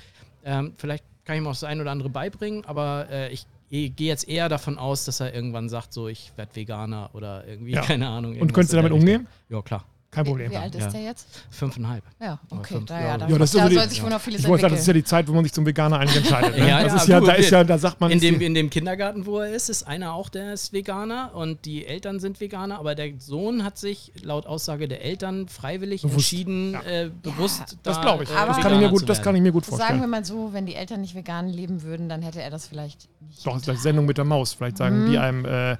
[0.45, 3.93] Ähm, vielleicht kann ich ihm auch das ein oder andere beibringen, aber äh, ich gehe
[3.99, 7.83] jetzt eher davon aus, dass er irgendwann sagt, so ich werde Veganer oder irgendwie, Ja.
[7.83, 8.33] keine Ahnung.
[8.41, 9.29] Und könntest du damit umgehen?
[9.49, 9.85] Ja, klar.
[10.13, 10.51] Kein wie, Problem.
[10.51, 10.91] wie alt ist Ja.
[10.91, 11.29] der jetzt?
[11.51, 12.03] Fünfeinhalb.
[12.21, 12.75] Ja, okay.
[12.75, 13.07] fünf, Da, ja.
[13.11, 14.73] ja, da, das ist da so die- soll sich wohl noch vieles Ich wollte sagen,
[14.75, 16.57] das ist ja die Zeit, wo man sich zum Veganer eigentlich entscheidet.
[16.59, 16.69] Ne?
[16.69, 18.11] Ja, das ja, ist ja, du, da ist ja, da sagt man.
[18.11, 21.31] In ist dem, in dem Kindergarten, wo er ist, ist einer auch, der ist Veganer
[21.35, 26.03] und die Eltern sind Veganer, aber der Sohn hat sich laut Aussage der Eltern freiwillig
[26.03, 26.83] Bewusst, entschieden, ja.
[26.83, 28.31] äh, bewusst das da, glaube ich.
[28.31, 30.11] äh, Aber- das, kann ich mir gut, das kann ich mir gut Sagen wir vorstellen.
[30.11, 33.47] mal so, wenn die Eltern nicht vegan leben würden, dann hätte er das vielleicht nicht.
[33.47, 34.55] Doch, vielleicht Sendung mit der Maus.
[34.55, 35.11] Vielleicht sagen Mhm.
[35.13, 35.77] die einem, äh,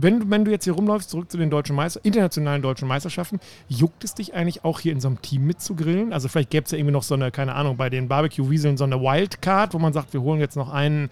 [0.00, 3.40] wenn, du- wenn du jetzt hier rumläufst, zurück zu den deutschen Meister, internationalen deutschen Meisterschaften,
[3.68, 6.12] juckt es dich eigentlich auch hier in so einem Team mitzugrillen?
[6.12, 8.84] Also vielleicht gäbe es ja irgendwie noch so eine, keine Ahnung, bei den Barbecue-Wieseln so
[8.84, 11.10] eine Wildcard, wo man sagt, wir holen jetzt noch einen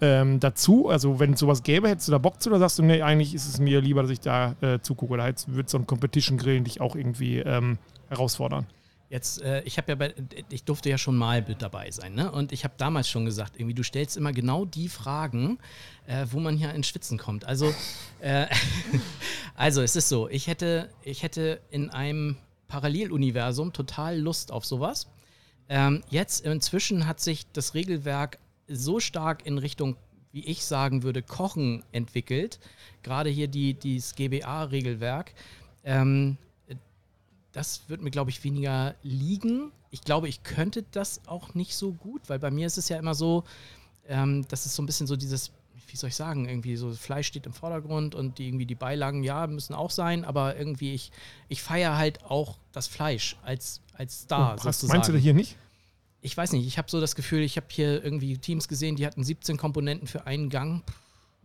[0.00, 0.88] ähm, dazu.
[0.88, 3.34] Also wenn es sowas gäbe, hättest du da Bock zu oder sagst du, nee, eigentlich
[3.34, 6.64] ist es mir lieber, dass ich da äh, zugucke oder jetzt wird so ein Competition-Grillen
[6.64, 8.66] dich auch irgendwie ähm, herausfordern?
[9.10, 10.14] Jetzt, äh, ich habe ja bei,
[10.50, 12.30] ich durfte ja schon mal mit dabei sein, ne?
[12.30, 15.58] Und ich habe damals schon gesagt, irgendwie, du stellst immer genau die Fragen,
[16.06, 17.46] äh, wo man hier ins Schwitzen kommt.
[17.46, 17.72] Also,
[18.20, 18.46] äh,
[19.54, 25.08] also es ist so, ich hätte, ich hätte in einem Paralleluniversum total Lust auf sowas.
[25.70, 29.96] Ähm, jetzt inzwischen hat sich das Regelwerk so stark in Richtung,
[30.32, 32.60] wie ich sagen würde, Kochen entwickelt.
[33.02, 35.32] Gerade hier die, dieses GBA-Regelwerk.
[35.82, 36.36] Ähm,
[37.52, 39.72] das wird mir, glaube ich, weniger liegen.
[39.90, 42.98] Ich glaube, ich könnte das auch nicht so gut, weil bei mir ist es ja
[42.98, 43.44] immer so,
[44.06, 45.50] ähm, das ist so ein bisschen so dieses,
[45.86, 49.24] wie soll ich sagen, irgendwie so Fleisch steht im Vordergrund und die, irgendwie die Beilagen,
[49.24, 51.10] ja, müssen auch sein, aber irgendwie ich,
[51.48, 54.98] ich feiere halt auch das Fleisch als, als Star Oh, sozusagen.
[54.98, 55.56] Meinst du das hier nicht?
[56.20, 59.06] Ich weiß nicht, ich habe so das Gefühl, ich habe hier irgendwie Teams gesehen, die
[59.06, 60.82] hatten 17 Komponenten für einen Gang.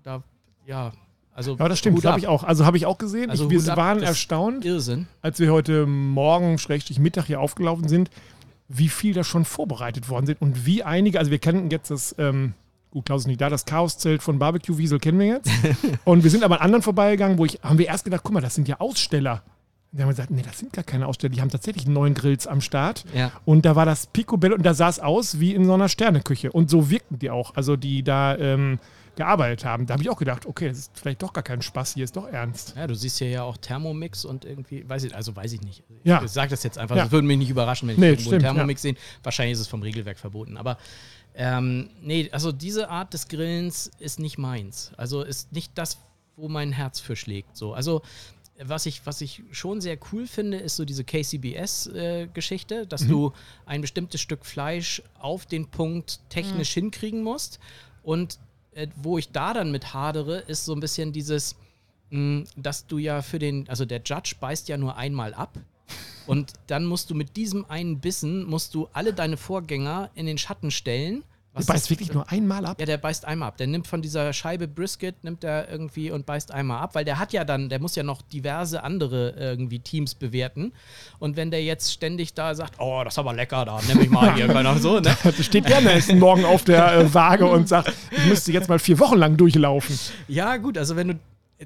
[0.02, 0.24] Da,
[0.66, 0.92] ja,
[1.34, 1.56] also.
[1.58, 1.98] Ja, das stimmt.
[2.00, 2.18] Habe ab.
[2.20, 2.44] ich auch.
[2.44, 3.30] Also habe ich auch gesehen.
[3.30, 5.08] Also ich, wir ab, waren erstaunt, Irrsinn.
[5.22, 8.10] als wir heute Morgen, Schrägstrich Mittag hier aufgelaufen sind,
[8.68, 12.16] wie viel da schon vorbereitet worden sind und wie einige, also wir kennen jetzt das,
[12.18, 12.54] ähm,
[12.92, 15.50] gut, Klaus ist nicht da, das Chaoszelt von Barbecue Wiesel kennen wir jetzt.
[16.06, 18.42] und wir sind aber an anderen vorbeigegangen, wo ich, haben wir erst gedacht, guck mal,
[18.42, 19.44] das sind ja Aussteller.
[19.92, 22.14] Und dann haben wir gesagt, nee, das sind gar keine Aussteller, die haben tatsächlich neun
[22.14, 23.06] Grills am Start.
[23.14, 23.32] Ja.
[23.46, 26.52] Und da war das Picobello und da sah es aus wie in so einer Sterneküche.
[26.52, 28.80] Und so wirkten die auch, also die da ähm,
[29.16, 29.86] gearbeitet haben.
[29.86, 32.16] Da habe ich auch gedacht, okay, das ist vielleicht doch gar kein Spaß, hier ist
[32.16, 32.74] doch ernst.
[32.76, 35.84] Ja, du siehst hier ja auch Thermomix und irgendwie, weiß ich, also weiß ich nicht.
[36.04, 36.24] Ja.
[36.24, 37.04] Ich sage das jetzt einfach, Ja.
[37.04, 38.96] das würde mich nicht überraschen, wenn ich Nee, irgendwo stimmt, einen Thermomix sehe.
[39.22, 40.58] Wahrscheinlich ist es vom Regelwerk verboten.
[40.58, 40.78] Aber
[41.36, 44.92] ähm, nee, also diese Art des Grillens ist nicht meins.
[44.98, 45.98] Also ist nicht das,
[46.36, 47.56] wo mein Herz für schlägt.
[47.56, 47.74] So.
[47.74, 48.02] Also
[48.64, 52.90] was ich, was ich schon sehr cool finde, ist so diese KCBS-Geschichte, Mhm.
[52.90, 53.34] dass du
[53.66, 57.60] ein bestimmtes Stück Fleisch auf den Punkt technisch hinkriegen musst.
[58.04, 58.38] Und äh,
[58.96, 61.56] wo ich da dann mit hadere, ist so ein bisschen dieses,
[62.10, 65.58] mh, dass du ja für den, also der Judge beißt ja nur einmal ab.
[66.26, 70.38] Und dann musst du mit diesem einen Bissen, musst du alle deine Vorgänger in den
[70.38, 71.24] Schatten stellen.
[71.56, 72.80] Was beißt das- wirklich nur einmal ab.
[72.80, 73.58] ja, der beißt einmal ab.
[73.58, 77.20] Der nimmt von dieser Scheibe Brisket, nimmt er irgendwie und beißt einmal ab, weil der
[77.20, 80.74] hat ja dann, der muss ja noch diverse andere irgendwie Teams bewerten.
[81.20, 84.10] Und wenn der jetzt ständig da sagt, oh, das ist aber lecker, da nehme ich
[84.10, 85.16] mal hier, keine so, ne?
[85.24, 88.80] Da steht gerne Essen morgen auf der äh, Waage und sagt, ich müsste jetzt mal
[88.80, 89.98] vier Wochen lang durchlaufen.
[90.28, 91.14] Ja, gut, also wenn du
[91.60, 91.66] äh,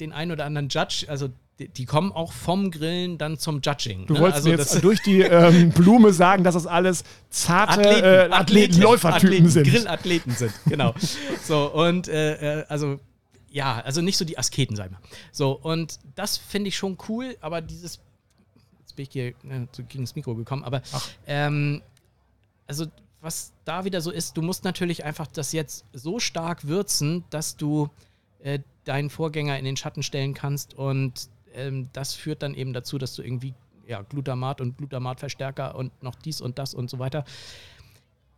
[0.00, 1.28] den einen oder anderen Judge, also
[1.58, 4.06] die, die kommen auch vom Grillen dann zum Judging.
[4.06, 4.20] Du ne?
[4.20, 8.34] wolltest also mir jetzt durch die ähm, Blume sagen, dass das alles zarte Athleten, äh,
[8.34, 9.66] Athleten, Läufertypen Athleten, sind.
[9.66, 10.94] Grillathleten sind, genau.
[11.42, 13.00] so, und äh, äh, also,
[13.50, 15.00] ja, also nicht so die Asketen, sag ich mal.
[15.32, 18.00] So, und das finde ich schon cool, aber dieses,
[18.80, 19.32] jetzt bin ich hier
[19.72, 20.82] so gegen das Mikro gekommen, aber
[21.26, 21.80] ähm,
[22.66, 22.86] also
[23.22, 27.56] was da wieder so ist, du musst natürlich einfach das jetzt so stark würzen, dass
[27.56, 27.88] du
[28.40, 32.96] äh, deinen Vorgänger in den Schatten stellen kannst und ähm, das führt dann eben dazu,
[32.98, 33.52] dass du irgendwie
[33.86, 37.24] ja, Glutamat und Glutamatverstärker und noch dies und das und so weiter.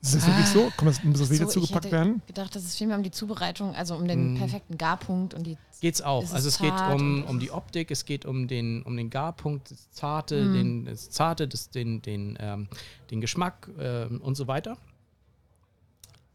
[0.00, 0.70] Ist das wirklich so?
[0.76, 2.22] Komm, das, muss das wieder So, ich zugepackt hätte werden?
[2.28, 4.36] gedacht, das ist vielmehr um die Zubereitung, also um den Mm.
[4.36, 5.56] perfekten Garpunkt und die.
[5.80, 6.22] Geht's auch.
[6.22, 9.72] Es also es geht um, um die Optik, es geht um den, um den Garpunkt,
[9.72, 10.52] das Zarte, Mhm.
[10.52, 12.68] den, das Zarte, das, den, den, ähm,
[13.10, 14.76] den Geschmack ähm, und so weiter.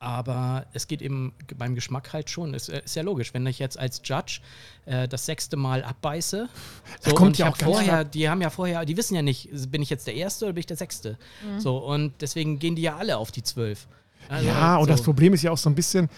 [0.03, 2.53] Aber es geht eben beim Geschmack halt schon.
[2.53, 4.41] Es ist ja logisch, wenn ich jetzt als Judge
[4.85, 6.49] äh, das sechste Mal abbeiße.
[7.03, 9.21] Da So, kommt und ja ich auch vorher, die haben ja vorher, die wissen ja
[9.21, 11.17] nicht, bin ich jetzt der Erste oder bin ich der Sechste?
[11.57, 13.87] So, und deswegen gehen die ja alle auf die Zwölf.
[14.27, 15.05] Also, ja, und das so.
[15.05, 16.09] Problem ist ja auch so ein bisschen,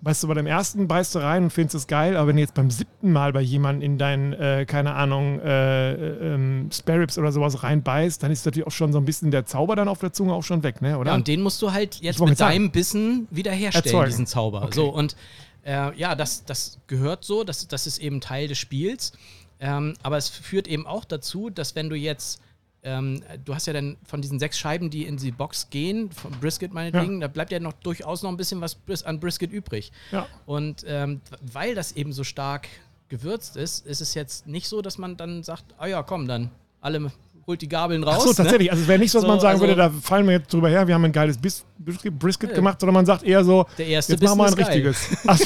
[0.00, 2.42] weißt du, bei dem ersten beißt du rein und findest es geil, aber wenn du
[2.42, 7.00] jetzt beim siebten Mal bei jemandem in deinen, äh, keine Ahnung, äh, äh, ähm, Spare
[7.00, 9.88] Ribs oder sowas reinbeißt, dann ist natürlich auch schon so ein bisschen der Zauber dann
[9.88, 10.98] auf der Zunge auch schon weg, ne?
[10.98, 11.10] oder?
[11.10, 14.10] Ja, und den musst du halt jetzt mit deinem Bissen wiederherstellen, Erzeugen.
[14.10, 14.62] diesen Zauber.
[14.62, 14.74] Okay.
[14.74, 15.16] So, und
[15.64, 19.12] äh, ja, das, das gehört so, das, das ist eben Teil des Spiels.
[19.60, 22.40] Ähm, aber es führt eben auch dazu, dass wenn du jetzt,
[22.84, 26.30] ähm, du hast ja dann von diesen sechs Scheiben, die in die Box gehen, von
[26.32, 29.90] Brisket meinetwegen, da bleibt ja noch durchaus noch ein bisschen was an Brisket übrig.
[30.12, 30.26] ja.
[30.46, 32.68] Und ähm, weil das eben so stark
[33.08, 36.50] gewürzt ist, ist es jetzt nicht so, dass man dann sagt, ah ja, komm, dann
[36.80, 37.10] alle
[37.46, 38.14] holt die Gabeln raus.
[38.18, 38.34] Ach so, ne?
[38.36, 38.70] tatsächlich.
[38.70, 40.52] Also es wäre nicht so, dass So, man sagen also- würde, da fallen wir jetzt
[40.52, 42.56] drüber her, wir haben ein geiles Bis Brisket, Ja.
[42.56, 45.08] gemacht, sondern man sagt eher so, Der erste jetzt machen wir ein richtiges.
[45.26, 45.44] Ach so.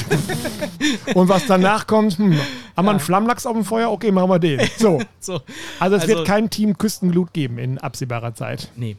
[1.19, 2.39] Und was danach kommt, hm,
[2.77, 3.91] haben wir einen Flammlachs auf dem Feuer?
[3.91, 4.61] Okay, machen wir den.
[4.77, 4.99] So.
[5.19, 5.41] So.
[5.79, 8.69] Also es Also- wird kein Team Küstenglut geben in absehbarer Zeit.
[8.75, 8.95] Nee.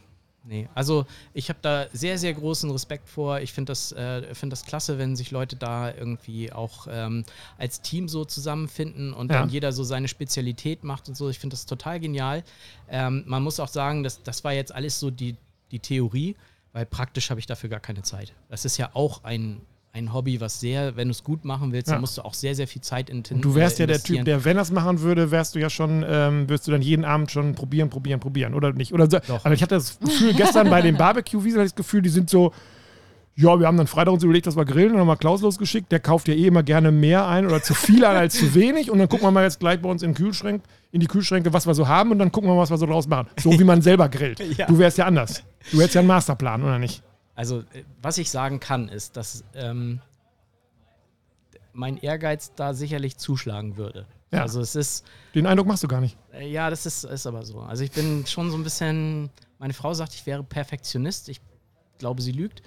[0.51, 3.39] Nee, also ich habe da sehr, sehr großen Respekt vor.
[3.39, 7.23] Ich finde das, äh, find das klasse, wenn sich Leute da irgendwie auch ähm,
[7.57, 9.39] als Team so zusammenfinden und Ja.
[9.39, 11.29] dann jeder so seine Spezialität macht und so.
[11.29, 12.43] Ich finde das total genial.
[12.89, 15.37] Ähm, man muss auch sagen, dass, das war jetzt alles so die,
[15.71, 16.35] die Theorie,
[16.73, 18.33] weil praktisch habe ich dafür gar keine Zeit.
[18.49, 19.61] Das ist ja auch ein,
[19.93, 21.95] ein Hobby, was sehr, wenn du es gut machen willst, Ja.
[21.95, 23.97] dann musst du auch sehr, sehr viel Zeit in Und du wärst äh, ja der
[23.97, 24.25] Typ, investieren.
[24.25, 27.03] der, wenn er es machen würde, wärst du ja schon, ähm, wirst du dann jeden
[27.03, 28.93] Abend schon probieren, probieren, probieren, oder nicht?
[28.93, 29.19] Oder so.
[29.19, 29.43] Doch.
[29.43, 32.29] Also ich hatte das Gefühl, gestern bei den Barbecue-Wiesen hatte ich das Gefühl, die sind
[32.29, 32.53] so,
[33.35, 35.91] ja, wir haben dann Freitag uns überlegt, dass wir grillen und haben mal Klaus losgeschickt.
[35.91, 38.91] Der kauft ja eh immer gerne mehr ein oder zu viel ein als zu wenig.
[38.91, 41.51] Und dann gucken wir mal jetzt gleich bei uns in, den Kühlschrank, in die Kühlschränke,
[41.53, 43.27] was wir so haben und dann gucken wir mal, was wir so draus machen.
[43.41, 44.41] So wie man selber grillt.
[44.57, 44.67] Ja.
[44.67, 45.43] Du wärst ja anders.
[45.71, 47.01] Du hättest ja einen Masterplan, oder nicht?
[47.35, 50.01] Also, äh, was ich sagen kann, ist, dass ähm,
[51.73, 54.05] mein Ehrgeiz da sicherlich zuschlagen würde.
[54.31, 54.41] Ja.
[54.41, 56.17] Also, es ist, Den Eindruck machst du gar nicht.
[56.33, 57.59] äh, ja, das ist, ist aber so.
[57.61, 61.29] Also, ich bin schon so ein bisschen, meine Frau sagt, ich wäre Perfektionist.
[61.29, 61.41] Ich
[62.01, 62.61] glaube, sie lügt.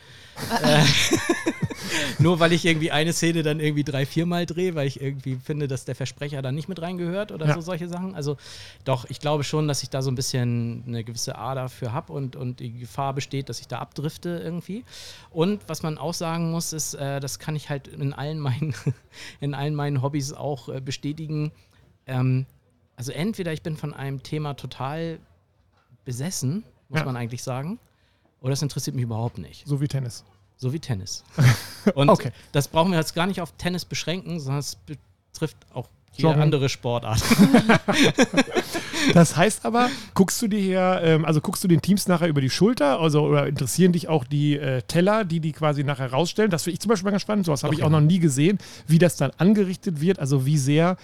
[0.63, 0.83] äh,
[2.19, 5.69] nur weil ich irgendwie eine Szene dann irgendwie drei, viermal drehe, weil ich irgendwie finde,
[5.69, 7.55] dass der Versprecher da nicht mit reingehört oder Ja.
[7.55, 8.15] so solche Sachen.
[8.15, 8.37] Also
[8.85, 12.13] doch, ich glaube schon, dass ich da so ein bisschen eine gewisse Ader für habe
[12.13, 14.85] und, und die Gefahr besteht, dass ich da abdrifte irgendwie.
[15.31, 18.75] Und was man auch sagen muss, ist, äh, das kann ich halt in allen meinen,
[19.41, 21.53] in allen meinen Hobbys auch äh, bestätigen.
[22.07, 22.47] Ähm,
[22.97, 25.19] also entweder ich bin von einem Thema total
[26.05, 27.07] besessen, muss Ja.
[27.07, 27.79] man eigentlich sagen,
[28.45, 29.67] oder es interessiert mich überhaupt nicht.
[29.67, 30.23] So wie Tennis.
[30.57, 31.25] So wie Tennis.
[31.95, 32.31] Und Okay.
[32.53, 34.77] das brauchen wir jetzt gar nicht auf Tennis beschränken, sondern es
[35.33, 36.43] betrifft auch jede Joggen.
[36.43, 37.21] andere Sportart.
[39.13, 42.41] Das heißt aber, guckst du dir hier, ähm, also guckst du den Teams nachher über
[42.41, 46.51] die Schulter, also oder interessieren dich auch die äh, Teller, die die quasi nachher rausstellen?
[46.51, 47.45] Das finde ich zum Beispiel ganz spannend.
[47.45, 50.21] Sowas habe ich auch noch nie gesehen, wie das dann angerichtet wird.
[50.21, 50.97] Also wie sehr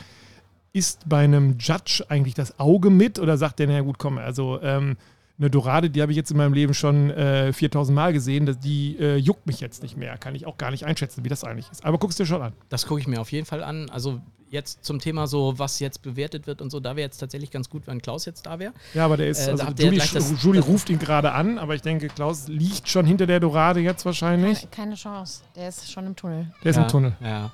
[0.73, 4.61] ist bei einem Judge eigentlich das Auge mit oder sagt der, na gut, komm, also
[4.63, 4.97] ähm,
[5.41, 8.59] eine Dorade, die habe ich jetzt in meinem Leben schon äh, 4000 Mal gesehen, das-
[8.61, 10.17] die äh, juckt mich jetzt nicht mehr.
[10.19, 11.85] Kann ich auch gar nicht einschätzen, wie das eigentlich ist.
[11.85, 12.53] Aber guckst dir schon an.
[12.69, 13.89] Das gucke ich mir auf jeden Fall an.
[13.91, 17.51] Also jetzt zum Thema so, was jetzt bewertet wird und so, da wäre jetzt tatsächlich
[17.53, 18.73] ganz gut, wenn Klaus jetzt da wäre.
[18.95, 21.83] Ja, aber der ist, Äh, also Julie, das- Julie ruft ihn gerade an, aber ich
[21.83, 24.59] denke, Klaus liegt schon hinter der Dorade jetzt wahrscheinlich.
[24.71, 25.43] Keine, keine Chance.
[25.57, 26.53] Der ist schon im Tunnel.
[26.65, 27.13] Der ist ja, im Tunnel.
[27.23, 27.51] Ja.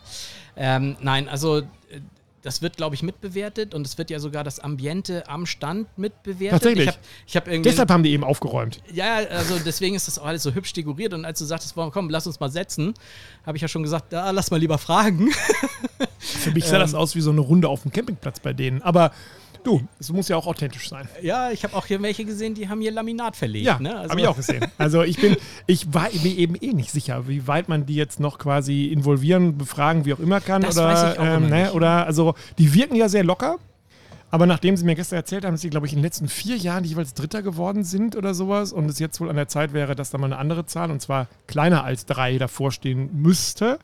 [0.57, 1.63] Ähm, nein, also
[2.47, 6.63] das wird, glaube ich, mitbewertet und es wird ja sogar das Ambiente am Stand mitbewertet.
[6.63, 6.87] Tatsächlich?
[6.87, 7.71] Ich habe ich hab irgendwie.
[7.71, 8.81] Deshalb haben die eben aufgeräumt.
[8.93, 11.13] Ja, also deswegen ist das auch alles so hübsch dekoriert.
[11.13, 12.95] Und als du sagtest, komm, lass uns mal setzen,
[13.45, 15.33] habe ich ja schon gesagt, ja, lass mal lieber fragen.
[16.19, 17.01] Für mich sah das Ähm.
[17.01, 18.81] aus wie so eine Runde auf dem Campingplatz bei denen.
[18.81, 19.11] Aber
[19.67, 21.09] du, es muss ja auch authentisch sein.
[21.23, 23.67] ja, ich habe auch hier welche gesehen, die haben hier Laminat verlegt.
[23.67, 23.97] Ja, ne?
[23.97, 24.65] also, habe ich auch gesehen.
[24.79, 28.21] Also ich bin, ich war mir eben eh nicht sicher, wie weit man die jetzt
[28.21, 30.63] noch quasi involvieren, befragen, wie auch immer kann.
[30.63, 31.75] Das oder, weiß ich auch ähm, immer ne, nicht.
[31.75, 33.59] oder also die wirken ja sehr locker.
[34.31, 36.57] Aber nachdem sie mir gestern erzählt haben, dass sie, glaube ich, in den letzten vier
[36.57, 39.95] Jahren jeweils Dritter geworden sind oder sowas und es jetzt wohl an der Zeit wäre,
[39.95, 43.79] dass da mal eine andere Zahl, und zwar kleiner als drei, davor stehen müsste.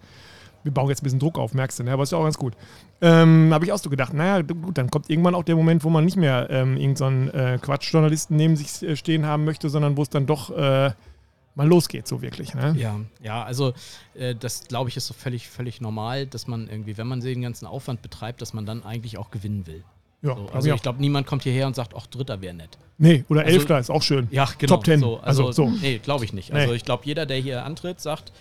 [0.65, 1.93] Wir bauen jetzt ein bisschen Druck auf, merkst du, ne?
[1.93, 2.55] aber ist ja auch ganz gut.
[3.01, 5.91] Ähm, habe ich auch so gedacht, naja, gut, dann kommt irgendwann auch der Moment, wo
[5.91, 9.97] man nicht mehr ähm, irgendeinen so äh, Quatschjournalisten neben sich äh, stehen haben möchte, sondern
[9.97, 10.93] wo es dann doch äh,
[11.55, 12.55] mal losgeht, so wirklich.
[12.55, 12.75] Ne?
[12.79, 13.75] Ja, ja, also
[14.15, 17.43] äh, das glaube ich ist so völlig, völlig normal, dass man irgendwie, wenn man den
[17.43, 19.85] ganzen Aufwand betreibt, dass man dann eigentlich auch gewinnen will.
[20.23, 22.79] Ja, So, also ich ich glaube, niemand kommt hierher und sagt, ach, Dritter wäre nett.
[22.99, 24.29] Nee, oder Also- Elfter ist auch schön.
[24.31, 24.77] Ja, genau.
[24.77, 25.01] Top Ten.
[25.01, 25.71] So, also, Also, so.
[25.81, 26.53] Nee, glaube ich nicht.
[26.53, 26.61] Nee.
[26.61, 28.33] Also ich glaube, jeder, der hier antritt, sagt,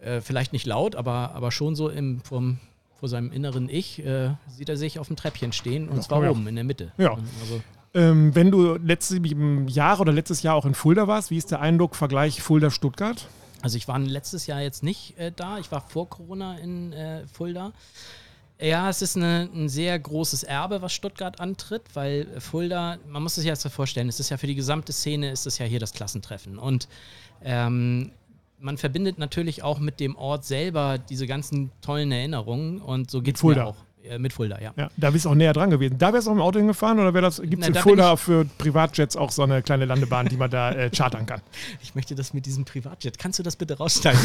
[0.00, 2.58] äh, vielleicht nicht laut, aber, aber schon so im, vom,
[2.98, 6.22] vor seinem inneren Ich, äh, sieht er sich auf dem Treppchen stehen und Ja, zwar
[6.24, 6.92] ich oben in der Mitte.
[6.98, 7.12] Ja.
[7.40, 7.60] Also,
[7.94, 9.18] Ähm, wenn du letztes
[9.74, 13.26] Jahr oder letztes Jahr auch in Fulda warst, wie ist der Eindruck, Vergleich Fulda-Stuttgart?
[13.60, 17.26] also ich war letztes Jahr jetzt nicht äh, da, ich war vor Corona in äh,
[17.26, 17.72] Fulda.
[18.60, 23.36] Ja, es ist eine, ein sehr großes Erbe, was Stuttgart antritt, weil Fulda, man muss
[23.36, 25.92] sich jetzt vorstellen, es ist ja für die gesamte Szene, ist es ja hier das
[25.92, 26.58] Klassentreffen.
[26.58, 26.88] Und
[27.42, 28.10] ähm,
[28.60, 33.36] man verbindet natürlich auch mit dem Ort selber diese ganzen tollen Erinnerungen und so geht
[33.36, 33.76] es mir auch.
[34.04, 34.72] Äh, mit Fulda, ja.
[34.76, 35.98] Ja, da bist du auch näher dran gewesen.
[35.98, 39.16] Da wärst du auch im Auto hingefahren oder gibt es in da Fulda für Privatjets
[39.16, 41.40] auch so eine kleine Landebahn, die man da äh, chartern kann?
[41.82, 43.18] Ich möchte das mit diesem Privatjet.
[43.18, 44.20] Kannst du das bitte raussteigen?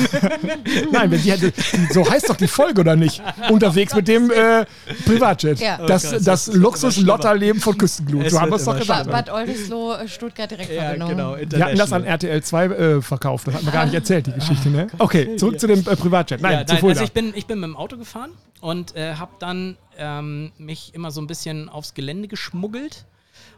[0.92, 1.52] Nein, wenn die hätte,
[1.92, 3.22] so heißt doch die Folge, oder nicht?
[3.50, 4.66] Unterwegs mit dem äh,
[5.06, 5.60] Privatjet.
[5.60, 5.80] Ja.
[5.82, 8.30] Oh Das, Gott, das, das Luxus-Lotterleben von Küstenglut.
[8.30, 9.08] So haben wir es doch gesagt.
[9.08, 11.10] Ba Bad Oldesloe, äh, Stuttgart Direktverbindung.
[11.10, 11.38] genau.
[11.38, 13.48] Wir hatten das an RTL 2 äh, verkauft.
[13.48, 14.70] Das hat man gar nicht erzählt, die Geschichte.
[14.70, 14.88] Ne?
[15.00, 16.42] Okay, zurück zu dem äh, Privatjet.
[16.42, 17.00] Nein, ja, zu nein Fulda.
[17.00, 18.32] also ich bin, ich bin mit dem Auto gefahren
[18.64, 23.06] und äh, habe dann ähm, mich immer so ein bisschen aufs Gelände geschmuggelt.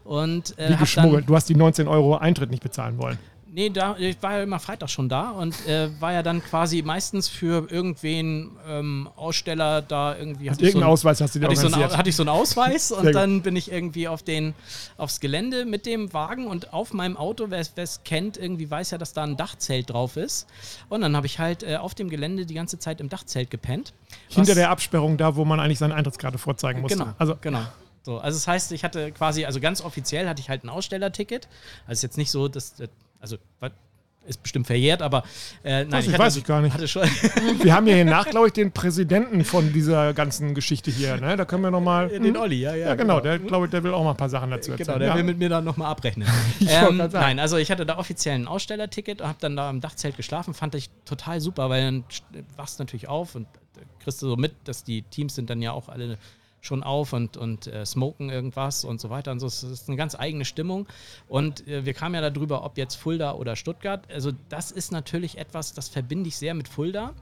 [0.04, 1.30] Und, äh, Wie geschmuggelt.
[1.30, 3.20] Du hast die 19 Euro Eintritt nicht bezahlen wollen.
[3.56, 6.82] Nee, da, ich war ja immer Freitag schon da und äh, war ja dann quasi
[6.82, 10.50] meistens für irgendwen ähm, Aussteller da irgendwie.
[10.50, 11.92] hatte ich Irgendeinen so Ausweis hast du dir hatte ich, so organisiert.
[11.92, 14.56] einen, hatte ich so einen Ausweis und dann bin ich irgendwie auf den,
[14.98, 18.98] aufs Gelände mit dem Wagen und auf meinem Auto, wer es kennt, irgendwie weiß ja,
[18.98, 20.48] dass da ein Dachzelt drauf ist.
[20.90, 23.94] Und dann habe ich halt äh, auf dem Gelände die ganze Zeit im Dachzelt gepennt.
[24.28, 26.98] Hinter der Absperrung, da wo man eigentlich seine Eintrittskarte vorzeigen musste.
[26.98, 27.62] Genau, Also, genau.
[28.04, 31.48] So, also das heißt, ich hatte quasi, also ganz offiziell hatte ich halt ein Ausstellerticket.
[31.88, 32.88] Also ist jetzt nicht so, dass, äh,
[33.26, 33.38] also
[34.28, 35.24] ist bestimmt verjährt, aber
[35.64, 36.76] äh, nein, Weiß ich, hatte, weiß ich gar nicht.
[37.64, 41.18] Wir haben ja hier nach, glaube ich, den Präsidenten von dieser ganzen Geschichte hier.
[41.18, 41.38] Ne?
[41.38, 42.10] Da können wir nochmal.
[42.10, 42.88] den Olli, ja, ja.
[42.88, 43.20] Ja, genau.
[43.20, 44.88] Der, glaube ich, der will auch mal ein paar Sachen dazu erzählen.
[44.88, 45.16] Genau, der ja.
[45.16, 46.28] will mit mir dann nochmal abrechnen.
[46.68, 50.18] ähm, nein, also ich hatte da offiziell ein Ausstellerticket und habe dann da im Dachzelt
[50.18, 50.54] geschlafen.
[50.54, 52.24] Fand ich total super, weil dann st-
[52.56, 53.46] wachst du natürlich auf und
[53.78, 56.18] äh, kriegst du so mit, dass die Teams sind dann ja auch alle
[56.66, 59.32] schon auf und, und äh, smoken irgendwas und so weiter.
[59.32, 59.48] Und so.
[59.48, 60.88] Es ist eine ganz eigene Stimmung.
[61.28, 64.04] Und äh, wir kamen ja darüber, ob jetzt Fulda oder Stuttgart.
[64.12, 67.14] Also das ist natürlich etwas, das verbinde ich sehr mit Fulda.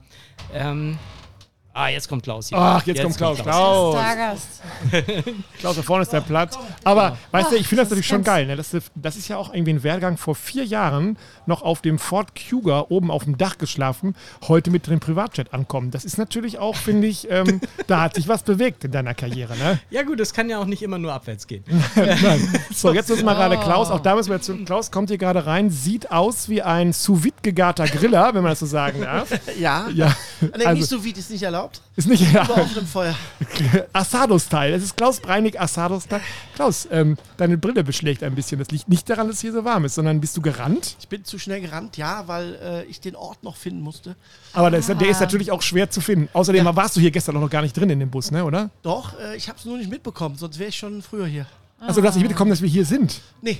[0.52, 0.98] Ähm,
[1.76, 2.56] Ah, jetzt kommt Klaus hier.
[2.58, 3.38] Ach, jetzt, kommt Klaus.
[3.38, 3.96] Klaus.
[3.96, 4.46] Stargast.
[5.58, 6.56] Klaus, da vorne ist der Platz.
[6.84, 8.46] Aber, weißt du, ich finde das das natürlich schon geil.
[8.46, 8.54] Ne?
[8.54, 11.98] Das, ist- das ist ja auch irgendwie ein Wehrgang vor vier Jahren noch auf dem
[11.98, 14.14] Ford Cougar oben auf dem Dach geschlafen,
[14.46, 15.90] heute mit dem Privatjet ankommen.
[15.90, 19.56] Das ist natürlich auch, finde ich, ähm, da hat sich was bewegt in deiner Karriere.
[19.56, 19.80] Ne?
[19.90, 21.64] Ja gut, es kann ja auch nicht immer nur abwärts gehen.
[21.96, 22.60] Nein.
[22.72, 23.60] So, jetzt müssen wir gerade Oh.
[23.62, 24.56] Klaus, auch da müssen wir zu.
[24.64, 28.52] Klaus kommt hier gerade rein, sieht aus wie ein sous vide gegarter Griller, wenn man
[28.52, 29.28] das so sagen darf.
[29.58, 29.88] Ja.
[29.94, 31.63] Ja, Nee, nicht also, so wie ist nicht erlaubt.
[31.96, 33.14] Ist nicht ja, Über offenem Feuer.
[33.92, 34.74] Asado-Style.
[34.74, 36.22] Es ist Klaus Breinig Asado-Style.
[36.54, 38.58] Klaus, ähm, deine Brille beschlägt ein bisschen.
[38.58, 40.96] Das liegt nicht daran, dass es hier so warm ist, sondern bist du gerannt?
[41.00, 44.16] Ich bin zu schnell gerannt, ja, weil äh, ich den Ort noch finden musste.
[44.52, 46.28] Aber der ist, der ist natürlich auch schwer zu finden.
[46.32, 48.70] Außerdem warst du hier gestern auch noch gar nicht drin in dem Bus, ne, oder?
[48.82, 51.46] Doch, äh, ich habe es nur nicht mitbekommen, sonst wäre ich schon früher hier.
[51.80, 53.20] Also du hast nicht mitbekommen, dass wir hier sind.
[53.42, 53.58] Nee,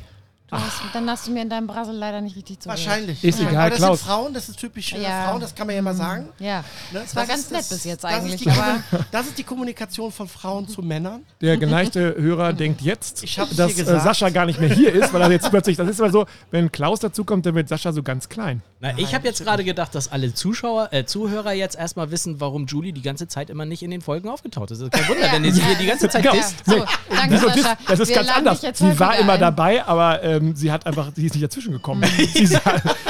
[0.53, 2.87] hast, dann hast du mir in deinem Brasel leider nicht richtig zugehört.
[2.87, 3.25] wahrscheinlich.
[3.25, 3.49] Ist Ja.
[3.49, 3.99] egal, Aber das Klaus.
[4.01, 5.29] sind Frauen, das ist typisch äh, Ja.
[5.29, 6.29] Frauen, das kann man ja mal sagen.
[6.39, 6.59] Ja,
[6.93, 7.01] Ne?
[7.01, 8.41] das war Das ganz ist nett das- bis jetzt das ist eigentlich.
[8.43, 11.23] die- Aber Das ist die Kommunikation von Frauen zu Männern.
[11.41, 13.25] Der geneigte Hörer denkt jetzt,
[13.57, 13.85] dass äh.
[14.01, 16.71] Sascha gar nicht mehr hier ist, weil er jetzt plötzlich, das ist immer so, wenn
[16.71, 18.63] Klaus dazukommt, dann wird Sascha so ganz klein.
[18.81, 22.67] Na, ich habe jetzt gerade gedacht, dass alle Zuschauer, äh, Zuhörer jetzt erstmal wissen, warum
[22.67, 24.81] Julie die ganze Zeit immer nicht in den Folgen aufgetaucht ist.
[24.83, 25.33] Das ist kein Wunder, Ja.
[25.33, 26.33] wenn ihr sie hier die ganze Zeit Ja.
[26.33, 26.57] disst.
[26.67, 27.77] so, danke Sascha.
[27.89, 28.61] das ist Wir ganz anders.
[28.75, 29.41] Sie war immer ein.
[29.41, 32.05] dabei, aber ähm, sie hat einfach, sie ist nicht dazwischen gekommen.
[32.35, 32.61] sie, sa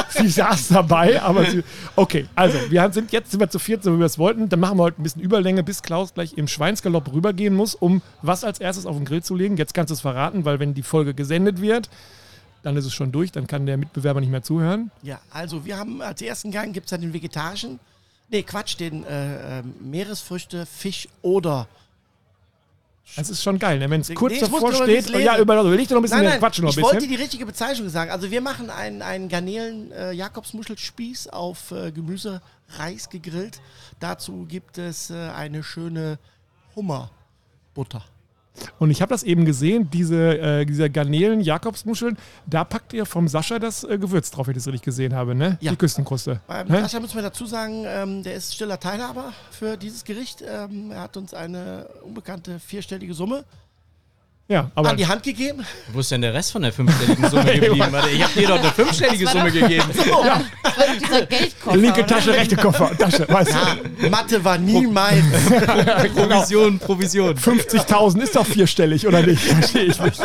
[0.08, 1.62] sie saß dabei, aber sie.
[1.96, 4.48] Okay, also wir sind jetzt sind wir zu viert, so wie wir es wollten.
[4.48, 8.02] Dann machen wir heute ein bisschen Überlänge, bis Klaus gleich im Schweinsgalopp rübergehen muss, um
[8.22, 9.56] was als erstes auf den Grill zu legen.
[9.56, 11.88] Jetzt kannst du es verraten, weil wenn die Folge gesendet wird,
[12.62, 14.90] dann ist es schon durch, dann kann der Mitbewerber nicht mehr zuhören.
[15.02, 17.78] Ja, also wir haben als ersten Gang gibt es ja den vegetarischen,
[18.30, 21.68] nee Quatsch, den äh, ähm, Meeresfrüchte, Fisch oder
[23.16, 23.88] Das ist schon geil, ne?
[23.90, 25.04] wenn es Nee, kurz muss davor steht.
[25.06, 26.82] bisschen Ja, über, will ich dir noch ein bisschen Nein, nein, quatschen noch ich ein
[26.82, 27.10] wollte bisschen.
[27.10, 28.10] die richtige Bezeichnung sagen.
[28.10, 33.60] Also wir machen einen, einen Garnelen-Jakobsmuschelspieß auf äh, Gemüsereis gegrillt.
[34.00, 36.18] Dazu gibt es äh, eine schöne
[36.74, 38.04] Hummerbutter.
[38.78, 43.28] Und ich habe das eben gesehen, diese, äh, diese Garnelen, Jakobsmuscheln, da packt ihr vom
[43.28, 45.58] Sascha das äh, Gewürz drauf, wenn ich das richtig gesehen habe, ne?
[45.60, 45.72] Ja.
[45.72, 46.40] Die Küstenkruste.
[46.46, 46.82] Beim Hä?
[46.82, 50.42] Sascha müssen wir dazu sagen, ähm, der ist stiller Teilhaber für dieses Gericht.
[50.46, 53.44] Ähm, er hat uns eine unbekannte vierstellige Summe
[54.46, 55.64] Ja, aber an die Hand gegeben.
[55.90, 57.86] Wo ist denn der Rest von der fünfstelligen Summe geblieben?
[57.90, 59.84] Warte, ich habe dir doch eine fünfstellige Summe gegeben.
[59.94, 60.40] das war
[60.86, 61.76] doch dieser Geldkoffer.
[61.78, 62.06] linke oder?
[62.06, 63.52] Tasche, rechte Koffer, Tasche, weißt
[64.02, 65.24] Ja, Mathe war nie meins.
[66.14, 67.34] Provision, Provision.
[67.34, 67.40] du?
[67.40, 69.40] 50.000 ist doch vierstellig, oder nicht?
[69.42, 70.20] Verstehe ich nicht.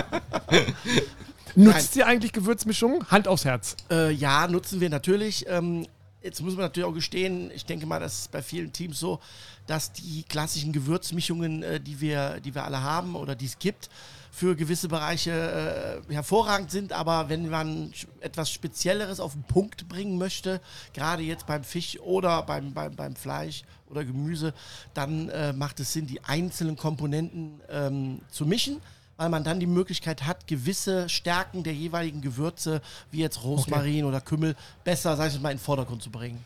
[1.55, 2.99] Nutzt ihr eigentlich Gewürzmischungen?
[3.09, 3.77] Hand aufs Herz.
[3.89, 5.45] Äh, ja, nutzen wir natürlich.
[5.47, 5.87] Ähm,
[6.21, 9.19] jetzt muss man natürlich auch gestehen, ich denke mal, das ist bei vielen Teams so,
[9.67, 13.89] dass die klassischen Gewürzmischungen, äh, die, wir, die wir alle haben oder die es gibt,
[14.31, 16.93] für gewisse Bereiche äh, hervorragend sind.
[16.93, 20.61] Aber wenn man etwas Spezielleres auf den Punkt bringen möchte,
[20.93, 24.53] gerade jetzt beim Fisch oder beim, beim, beim Fleisch oder Gemüse,
[24.93, 28.81] dann äh, macht es Sinn, die einzelnen Komponenten ähm, zu mischen
[29.19, 34.21] weil man dann die Möglichkeit hat, gewisse Stärken der jeweiligen Gewürze, wie jetzt Rosmarin oder
[34.21, 34.55] Kümmel,
[34.85, 36.41] besser, sag ich mal, in den Vordergrund zu bringen.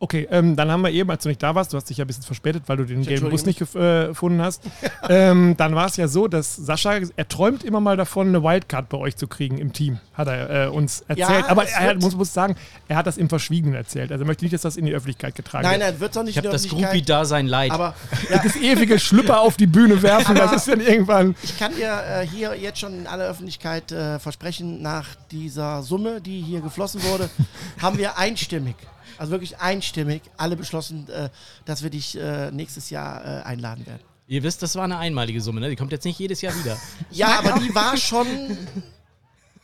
[0.00, 2.04] Okay, ähm, dann haben wir eben, als du nicht da warst, du hast dich ja
[2.04, 4.62] ein bisschen verspätet, weil du den gelben entschuldige Bus nicht gef äh, gefunden hast.
[5.08, 8.88] ähm, dann war es ja so, dass Sascha, er träumt immer mal davon, eine Wildcard
[8.88, 11.40] bei euch zu kriegen im Team, hat er äh, uns erzählt.
[11.40, 12.54] Ja, Aber er hat, wird- muss, muss sagen,
[12.86, 14.12] er hat das im Verschwiegenen erzählt.
[14.12, 15.90] Also er möchte nicht, dass das in die Öffentlichkeit getragen Nein, wird.
[15.90, 17.72] nein, wird es auch nicht Ich habe in das Öffentlichkeit, Groupie-Dasein leid.
[17.72, 17.94] Aber
[18.30, 21.34] ja, Das ewige Schlüpper auf die Bühne werfen, das ist dann irgendwann.
[21.42, 26.20] ich kann dir äh, hier jetzt schon in aller Öffentlichkeit äh, versprechen, nach dieser Summe,
[26.20, 27.28] die hier geflossen wurde,
[27.82, 28.76] haben wir einstimmig,
[29.16, 31.28] also wirklich einstimmig, alle beschlossen, äh,
[31.64, 34.02] dass wir dich äh, nächstes Jahr äh, einladen werden.
[34.26, 35.70] Ihr wisst, das war eine einmalige Summe, ne?
[35.70, 36.76] Die kommt jetzt nicht jedes Jahr wieder.
[37.10, 38.26] Ja, aber die war schon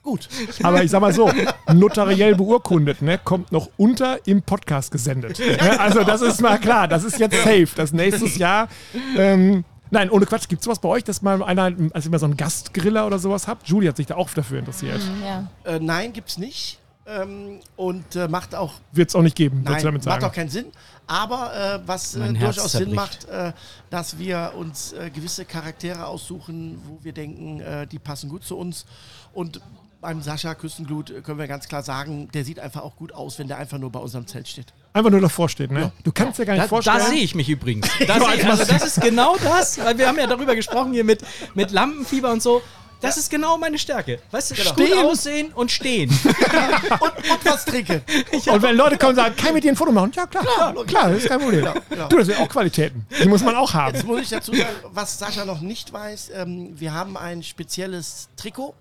[0.02, 0.28] gut.
[0.62, 1.30] Aber ich sag mal so,
[1.72, 5.38] notariell beurkundet, ne, kommt noch unter im Podcast gesendet.
[5.38, 5.80] Ne?
[5.80, 7.68] Also das ist mal klar, das ist jetzt safe.
[7.74, 8.68] Das nächstes Jahr.
[9.16, 12.18] Ähm, nein, ohne Quatsch, gibt es sowas bei euch, dass mal einer, als ihr mal
[12.18, 13.68] so einen Gastgriller oder sowas habt?
[13.68, 15.00] Julie hat sich da auch dafür interessiert.
[15.22, 15.50] Ja.
[15.64, 16.78] Äh, nein, gibt's nicht.
[17.06, 20.24] Ähm, und äh, macht auch Wird es auch nicht geben, Nein, du damit macht sagen.
[20.24, 20.66] auch keinen Sinn.
[21.06, 21.52] Aber
[21.84, 23.52] äh, was äh, durchaus Sinn macht, äh,
[23.90, 28.56] dass wir uns äh, gewisse Charaktere aussuchen, wo wir denken, äh, die passen gut zu
[28.56, 28.86] uns.
[29.34, 29.60] Und
[30.00, 33.48] beim Sascha Küstenglut können wir ganz klar sagen, der sieht einfach auch gut aus, wenn
[33.48, 34.72] der einfach nur bei unserem Zelt steht.
[34.94, 35.92] Einfach nur davor steht, ne?
[36.04, 36.98] Du kannst dir gar nicht Da, vorstellen.
[36.98, 37.86] da sehe ich mich übrigens.
[38.06, 41.22] Da ich, also das ist genau das, weil wir haben ja darüber gesprochen hier mit,
[41.54, 42.62] mit Lampenfieber und so.
[43.00, 44.20] Das ist genau meine Stärke.
[44.30, 44.98] Weißt du, gut Stehen.
[44.98, 46.10] aussehen und stehen.
[47.00, 48.02] Und, und was trinke.
[48.46, 50.12] Und wenn Leute kommen und sagen, kann ich mit dir ein Foto machen?
[50.14, 51.66] Ja, klar, klar, klar das ist kein Problem.
[51.90, 52.08] genau.
[52.08, 53.06] Du, das sind auch Qualitäten.
[53.22, 53.94] Die muss man auch haben.
[53.94, 58.28] Jetzt muss ich dazu sagen, was Sascha noch nicht weiß, ähm, wir haben ein spezielles
[58.36, 58.74] Trikot,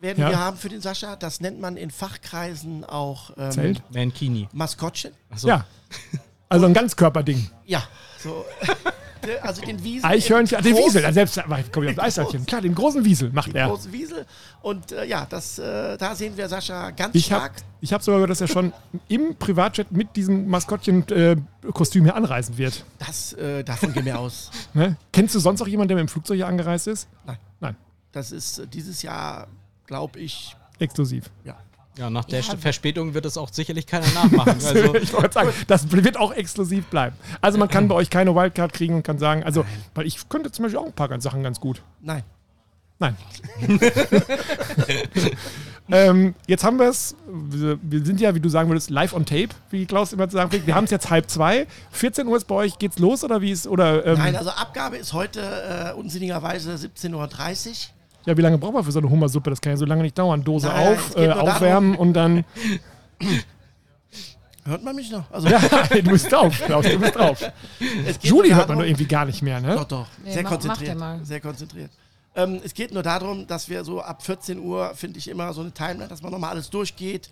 [0.00, 0.28] werden Ja.
[0.30, 1.16] wir haben für den Sascha.
[1.16, 3.82] Das nennt man in Fachkreisen auch ähm, Zelt?
[3.92, 4.48] Mankini.
[4.52, 5.12] Maskottchen.
[5.30, 5.48] Achso.
[5.48, 5.64] Ja.
[6.48, 7.50] Also ein Ganzkörperding.
[7.64, 7.82] Ja,
[8.22, 8.44] so.
[9.42, 10.04] also den Wiesel.
[10.08, 11.40] Eichhörnchen, im den großen- Wiesel, selbst
[11.72, 12.46] komm ich aufs Eichhörnchen.
[12.46, 13.68] Klar, den großen Wiesel macht Den er.
[13.68, 14.26] großen Wiesel.
[14.62, 17.62] Und äh, ja, das, äh, da sehen wir Sascha ganz Ich habe stark.
[17.80, 18.72] ich hab sogar gehört, dass er schon
[19.08, 22.84] im Privatjet mit diesem Maskottchen-Kostüm hier anreisen wird.
[22.98, 24.50] Das, äh, davon gehen wir aus.
[24.74, 24.96] Ne?
[25.12, 27.08] Kennst du sonst noch jemanden, der mit dem Flugzeug hier angereist ist?
[27.26, 27.36] Nein.
[27.60, 27.76] Nein,
[28.12, 29.46] Das ist äh, dieses Jahr,
[29.86, 31.30] glaube ich, exklusiv.
[31.44, 31.56] ja.
[31.98, 32.56] Ja, nach der Ja.
[32.56, 34.56] Verspätung wird es auch sicherlich keiner nachmachen.
[34.62, 37.16] Also, ich wollte sagen, das wird auch exklusiv bleiben.
[37.40, 39.64] Also man kann bei euch keine Wildcard kriegen und kann sagen, also,
[39.94, 41.82] weil ich könnte zum Beispiel auch ein paar ganz Sachen ganz gut.
[42.00, 42.22] Nein.
[42.98, 43.16] Nein.
[45.90, 49.26] ähm, jetzt haben wir es, wir, wir sind ja, wie du sagen würdest, live on
[49.26, 50.68] tape, wie Klaus immer zu sagen pflegt.
[50.68, 51.66] Wir haben es jetzt halb zwei.
[51.90, 54.98] 14 Uhr ist bei euch, geht's los oder wie ist, oder, ähm, Nein, also Abgabe
[54.98, 57.74] ist heute äh, unsinnigerweise 17.30 Uhr.
[58.26, 59.50] Ja, wie lange braucht man für so eine Hummersuppe?
[59.50, 60.42] Das kann ja so lange nicht dauern.
[60.44, 62.44] Dose Nein, nein, auf, äh, nur darum- aufwärmen und dann,
[64.64, 65.28] Hört man mich noch?
[65.32, 65.58] Also, ja,
[65.90, 67.40] du bist drauf, Klaus, du bist drauf.
[68.06, 69.74] es geht Julie nur hört man doch darum- irgendwie gar nicht mehr, ne?
[69.74, 70.06] Doch, doch.
[70.22, 70.98] Nee, sehr mach- mach konzentriert.
[70.98, 71.24] mal.
[71.24, 71.90] Sehr konzentriert.
[72.36, 75.62] Ähm, es geht nur darum, dass wir so ab 14 Uhr, finde ich, immer so
[75.62, 77.28] eine Timeline, dass man nochmal alles durchgeht.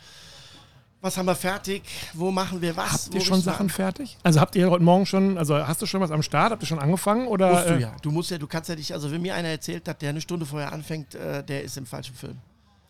[1.02, 1.82] Was haben wir fertig?
[2.12, 3.04] Wo machen wir was?
[3.06, 3.70] Habt ihr schon Sachen an?
[3.70, 4.18] fertig?
[4.22, 6.52] Also habt ihr heute Morgen schon, also hast du schon was am Start?
[6.52, 7.26] Habt ihr schon angefangen?
[7.26, 7.96] Oder, Musst du äh, ja.
[8.02, 10.20] Du musst ja, du kannst ja nicht, also wenn mir einer erzählt hat, der eine
[10.20, 12.36] Stunde vorher anfängt, äh, der ist im falschen Film.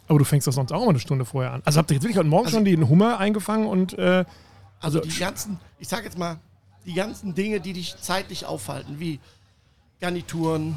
[0.08, 1.62] Aber du fängst doch sonst auch immer eine Stunde vorher an.
[1.64, 4.24] Also habt ihr jetzt wirklich heute Morgen Also- schon den Hummer eingefangen und äh,
[4.82, 6.38] Also, Also- die ganzen, ich sag jetzt mal,
[6.86, 9.20] die ganzen Dinge, die dich zeitlich aufhalten, wie
[10.00, 10.76] Garnituren,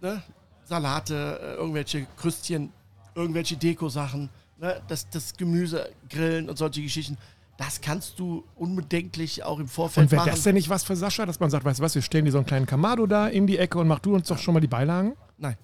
[0.00, 0.22] ne?
[0.64, 2.72] Salate, äh, irgendwelche Krüstchen,
[3.14, 4.30] irgendwelche Deko-Sachen,
[4.60, 4.80] ne?
[4.88, 7.16] das, das Gemüse, Grillen und solche Geschichten,
[7.56, 10.30] das kannst du unbedenklich auch im Vorfeld Und wäre machen.
[10.30, 12.30] das denn nicht was für Sascha, dass man sagt, weißt du was, wir stellen dir
[12.32, 14.60] so einen kleinen Kamado da in die Ecke und mach du uns doch schon mal
[14.60, 15.14] die Beilagen?
[15.36, 15.56] Nein.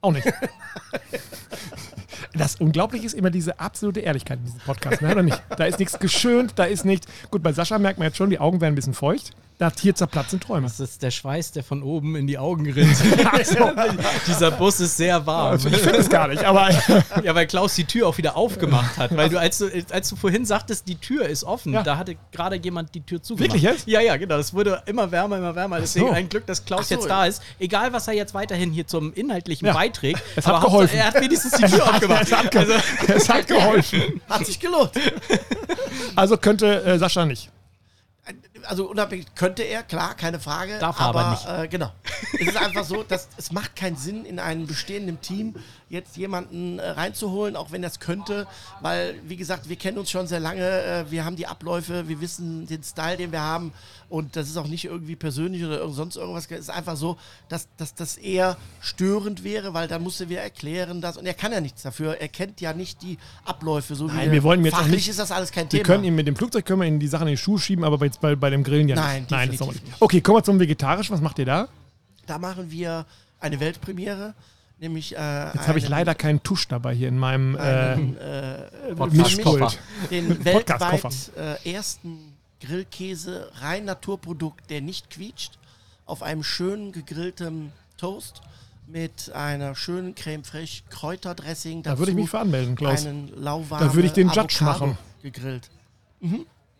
[0.00, 0.26] Auch nicht.
[2.34, 5.10] Das Unglaubliche ist immer diese absolute Ehrlichkeit in diesem Podcast, ne?
[5.10, 5.42] oder nicht?
[5.56, 7.06] Da ist nichts geschönt, da ist nicht.
[7.30, 9.32] Gut, bei Sascha merkt man jetzt schon, die Augen werden ein bisschen feucht.
[9.58, 10.66] Da hier zerplatzen Träume.
[10.66, 12.94] das ist der Schweiß, der von oben in die Augen rinnt.
[14.26, 15.52] Dieser Bus ist sehr warm.
[15.52, 16.68] Also ich finde es gar nicht, aber
[17.24, 19.16] Ja, weil Klaus die Tür auch wieder aufgemacht hat.
[19.16, 21.82] Weil du, als du, als du vorhin sagtest, die Tür ist offen, Ja.
[21.82, 23.48] da hatte gerade jemand die Tür zugemacht.
[23.54, 23.86] Wirklich jetzt?
[23.88, 24.36] Ja, ja, genau.
[24.36, 25.80] Es wurde immer wärmer, immer wärmer.
[25.80, 26.12] Deswegen so.
[26.12, 26.94] ein Glück, dass Klaus so.
[26.94, 27.42] jetzt da ist.
[27.58, 29.72] Egal, was er jetzt weiterhin hier zum Inhaltlichen Ja.
[29.72, 30.22] beiträgt.
[30.36, 30.98] Es hat geholfen.
[30.98, 32.24] Er hat wenigstens die Tür aufgemacht.
[32.24, 32.66] es hat, ge
[33.08, 34.20] es hat geholfen.
[34.28, 34.90] Hat sich gelohnt.
[36.14, 37.50] Also könnte äh, Sascha nicht.
[38.68, 40.78] Also unabhängig könnte er, klar, keine Frage.
[40.78, 41.48] Darf er aber aber nicht.
[41.48, 41.92] Äh, genau.
[42.34, 45.56] es ist einfach so, dass es macht keinen Sinn, in einem bestehenden Team
[45.88, 48.46] jetzt jemanden äh, reinzuholen, auch wenn das könnte,
[48.80, 52.20] weil, wie gesagt, wir kennen uns schon sehr lange, äh, wir haben die Abläufe, wir
[52.20, 53.72] wissen den Style, den wir haben
[54.08, 56.46] und das ist auch nicht irgendwie persönlich oder sonst irgendwas.
[56.50, 57.16] Es ist einfach so,
[57.48, 61.52] dass, dass das eher störend wäre, weil dann musste wir erklären das und er kann
[61.52, 62.20] ja nichts dafür.
[62.20, 65.18] Er kennt ja nicht die Abläufe so Nein, wie wir wollen jetzt Fachlich nicht- ist
[65.20, 65.84] das alles kein Wir Thema.
[65.84, 68.04] können ihm mit dem Flugzeug können wir ihm die Sachen in die Schuhe schieben, aber
[68.04, 69.30] jetzt bei, bei dem Grillen ja Nein, nicht.
[69.30, 69.84] Nein, das nicht.
[69.84, 69.96] nicht.
[70.00, 71.14] Okay, kommen wir zum Vegetarischen.
[71.14, 71.68] Was macht ihr da?
[72.26, 73.06] Da machen wir
[73.38, 74.34] eine Weltpremiere,
[74.78, 78.70] nämlich äh, Jetzt habe ich leider keinen Tusch dabei hier in meinem äh, einen, äh.
[79.10, 79.78] Mischpult.
[80.10, 81.04] den weltweit
[81.36, 85.58] äh, ersten Grillkäse, rein Naturprodukt, der nicht quietscht,
[86.04, 88.42] auf einem schönen gegrillten Toast
[88.86, 91.82] mit einer schönen Creme fraiche Kräuterdressing.
[91.82, 93.04] Da würde ich mich für anmelden, Klaus.
[93.04, 94.98] Einen lauwarmen Da würde ich den Judge Avocado machen.
[95.22, 95.70] Gegrillt.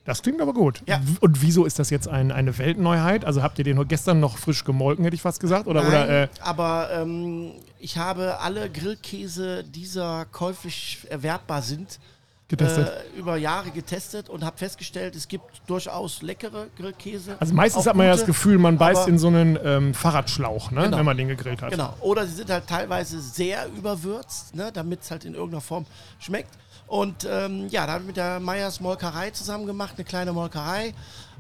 [0.07, 0.83] Das klingt aber gut.
[0.87, 1.01] Ja.
[1.21, 3.25] Und wieso ist das jetzt ein, eine Weltneuheit?
[3.25, 5.67] Also habt ihr den nur gestern noch frisch gemolken, hätte ich fast gesagt?
[5.67, 9.87] Oder, Nein, oder äh, aber ähm, ich habe alle Grillkäse, die
[10.33, 11.99] käuflich erwerbbar sind,
[12.53, 17.37] äh, über Jahre getestet und habe festgestellt, es gibt durchaus leckere Grillkäse.
[17.41, 20.83] also meistens hat man ja das Gefühl, man beißt in so einen ähm, Fahrradschlauch, ne,
[20.83, 20.99] Genau.
[20.99, 21.73] wenn man den gegrillt hat.
[21.73, 21.93] Genau.
[22.01, 25.87] Oder sie sind halt teilweise sehr überwürzt, ne, damit es halt in irgendeiner Form
[26.21, 26.51] schmeckt.
[26.87, 30.95] Und ähm, ja, da habe ich mit der Meyers Molkerei zusammen gemacht, eine kleine Molkerei.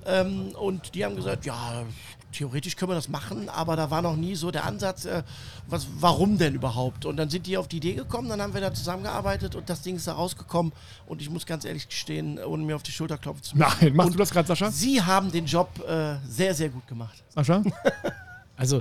[0.04, 1.84] Ähm, und die haben gesagt, ja,
[2.32, 5.22] theoretisch können wir das machen, aber da war noch nie so der Ansatz, äh,
[5.66, 7.04] was, warum denn überhaupt?
[7.04, 9.82] Und dann sind die auf die Idee gekommen, dann haben wir da zusammengearbeitet und das
[9.82, 10.72] Ding ist da rausgekommen.
[11.06, 13.76] Und ich muss ganz ehrlich gestehen, ohne mir auf die Schulter klopfen zu müssen.
[13.80, 14.70] Nein, machst du das gerade, Sascha?
[14.70, 17.22] Sie haben den Job äh, sehr, sehr gut gemacht.
[17.30, 17.62] Sascha?
[18.58, 18.80] Also,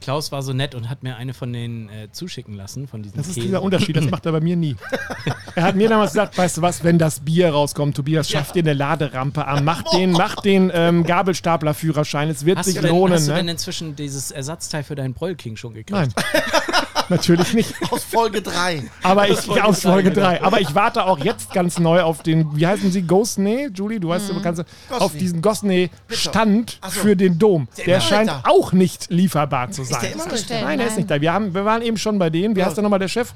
[0.00, 3.16] Klaus war so nett und hat mir eine von denen äh, zuschicken lassen, von diesen
[3.18, 3.48] Das ist Käsen.
[3.48, 4.76] dieser Unterschied, das macht er bei mir nie.
[5.56, 8.60] Er hat mir damals gesagt, weißt du was, wenn das Bier rauskommt, Tobias, schaff dir
[8.62, 13.14] eine Laderampe an, mach den, mach den ähm, Gabelstaplerführerschein, es wird Hast, sich denn, lohnen.
[13.14, 13.52] hast du denn Ne?
[13.52, 15.90] inzwischen dieses Ersatzteil für deinen Broilking schon gekriegt?
[15.90, 16.12] Nein,
[17.08, 17.74] natürlich nicht.
[17.90, 18.84] Aus Folge 3.
[19.02, 20.26] Aber ich, Folge aus drei, Folge genau.
[20.26, 20.42] 3.
[20.42, 23.68] Aber ich warte auch jetzt ganz neu auf den, wie heißen sie, Gosney?
[23.72, 26.90] Julie, du weißt, du kannst auf diesen Gosney-Stand so.
[26.90, 27.68] für den Dom.
[27.76, 28.42] der Der scheint da?
[28.44, 30.00] auch nicht lieferbar zu sein.
[30.02, 31.20] der immer noch Bestellt, Nein, der ist nicht da.
[31.20, 32.54] Wir, haben, wir waren eben schon bei denen.
[32.56, 33.32] Wie heißt der nochmal der Chef?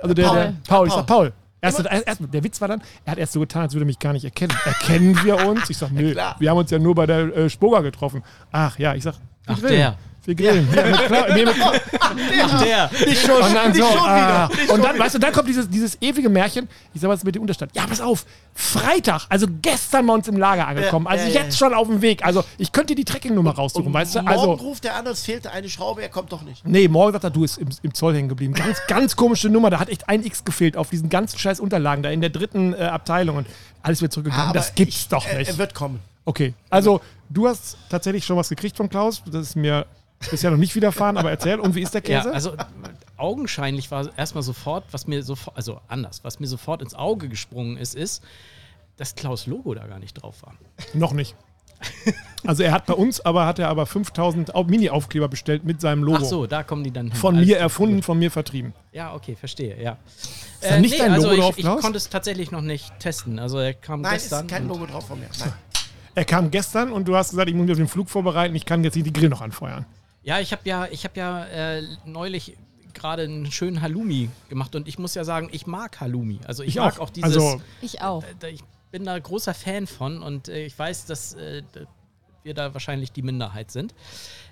[0.00, 0.36] Also der, Paul.
[0.36, 0.86] der Paul.
[0.86, 1.32] Ich sag Paul.
[1.60, 3.98] Erst, erst, der Witz war dann, er hat erst so getan, als würde er mich
[3.98, 4.56] gar nicht erkennen.
[4.64, 5.68] Erkennen wir uns?
[5.68, 6.36] Ich sag, nö, klar.
[6.38, 8.22] wir haben uns ja nur bei der äh, Spoga getroffen.
[8.52, 9.14] Ach ja, ich sag,
[9.46, 9.96] Ach, der.
[10.24, 10.68] Wir grillen.
[10.74, 10.84] Ja.
[10.84, 12.90] mit Kla- nee, mit, Ach, der.
[13.06, 14.48] Nicht schon, und dann so, schon ah.
[14.50, 14.74] wieder.
[14.74, 16.68] Und dann, weißt du, dann kommt dieses, dieses ewige Märchen.
[16.92, 17.74] Ich sag was mit dem Unterstand.
[17.74, 21.42] Ja, pass auf, Freitag, also gestern bei uns im Lager angekommen, Ja, also ja, ja.
[21.44, 22.24] jetzt schon auf dem Weg.
[22.26, 24.18] Also ich könnte dir die Tracking-Nummer raussuchen, weißt du?
[24.18, 26.66] Morgen Also, ruft der an, es fehlte eine Schraube, er kommt doch nicht.
[26.66, 28.52] nee, morgen sagt er, du ist im, im Zoll hängen geblieben.
[28.54, 32.02] Ganz, ganz komische Nummer, da hat echt ein X gefehlt auf diesen ganzen scheiß Unterlagen
[32.02, 33.46] da in der dritten äh, Abteilung und
[33.82, 34.52] alles wird zurückgegangen.
[34.52, 35.48] Das gibt's ich- doch er- nicht.
[35.48, 36.00] Er wird kommen.
[36.24, 37.00] Okay, also
[37.30, 39.22] du hast tatsächlich schon was gekriegt von Klaus.
[39.24, 39.86] Das ist mir
[40.30, 42.34] bisher noch nicht widerfahren, aber erzähl, und wie ist der Ja, Käse?
[42.34, 42.54] also
[43.16, 47.76] augenscheinlich war erstmal sofort, was mir sofort, also anders, was mir sofort ins Auge gesprungen
[47.76, 48.22] ist, ist,
[48.96, 50.54] dass Klaus Logo da gar nicht drauf war.
[50.94, 51.36] Noch nicht.
[52.44, 56.02] Also er hat bei uns, aber hat er aber 5000 Au- Mini-Aufkleber bestellt mit seinem
[56.02, 56.18] Logo.
[56.22, 57.14] Ach so, da kommen die dann hin.
[57.16, 57.56] Von mir gut.
[57.56, 58.74] erfunden, von mir vertrieben.
[58.92, 59.96] Ja, okay, verstehe, ja.
[60.60, 61.80] Ist da nicht dein also Logo ich, drauf, ich Klaus?
[61.80, 63.38] konnte es tatsächlich noch nicht testen.
[63.38, 64.46] Also er kam Nein, gestern.
[64.46, 65.28] ist kein Logo drauf von mir.
[65.38, 65.52] Nein.
[66.16, 68.64] Er kam gestern und du hast gesagt, ich muss mich auf den Flug vorbereiten, ich
[68.66, 69.86] kann jetzt nicht die Grill noch anfeuern.
[70.22, 72.56] Ja, ich habe ja, ich habe ja äh, neulich
[72.94, 76.40] gerade einen schönen Halloumi gemacht und ich muss ja sagen, ich mag Halloumi.
[76.46, 77.04] Also ich, Ich mag auch.
[77.04, 77.36] auch, dieses.
[77.36, 78.24] Also- Ich auch.
[78.42, 81.62] äh, ich bin da großer Fan von und äh, ich weiß, dass äh,
[82.42, 83.94] wir da wahrscheinlich die Minderheit sind.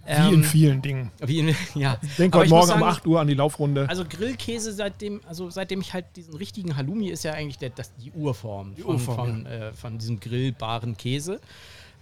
[0.07, 1.11] Wie in vielen Dingen.
[1.21, 1.99] Wie in, ja.
[2.03, 3.89] Ich denke heute Morgen um sagen, 8 Uhr an die Laufrunde.
[3.89, 7.93] Also Grillkäse, seitdem, also seitdem ich halt diesen richtigen Halloumi ist ja eigentlich der, das,
[7.97, 11.41] die Urform, von, Urform, von, äh, von diesem grillbaren Käse.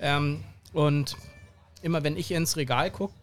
[0.00, 0.42] Ähm,
[0.74, 1.16] und
[1.80, 3.14] immer wenn ich ins Regal gucke,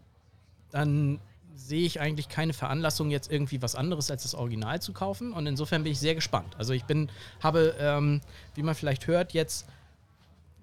[0.72, 1.20] dann
[1.56, 5.32] sehe ich eigentlich keine Veranlassung, jetzt irgendwie was anderes als das Original zu kaufen.
[5.34, 6.56] Und insofern bin ich sehr gespannt.
[6.58, 7.10] Also ich bin,
[7.42, 8.22] habe, ähm,
[8.56, 9.68] wie man vielleicht hört, jetzt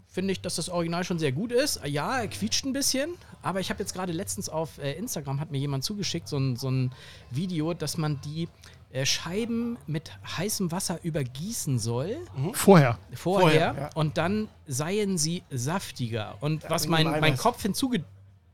[0.09, 1.81] finde ich, dass das Original schon sehr gut ist.
[1.85, 3.11] Ja, er quietscht ein bisschen,
[3.43, 6.57] aber ich habe jetzt gerade letztens auf äh, Instagram hat mir jemand zugeschickt, so ein,
[6.57, 6.93] so ein
[7.31, 8.49] Video, dass man die
[8.91, 12.17] äh, Scheiben mit heißem Wasser übergießen soll
[12.55, 12.99] Vorher.
[13.13, 13.91] vorher, Vorher, ja.
[13.95, 16.37] und dann seien sie saftiger.
[16.41, 17.37] Und was wegen mein, mein.
[17.37, 17.61] Kopf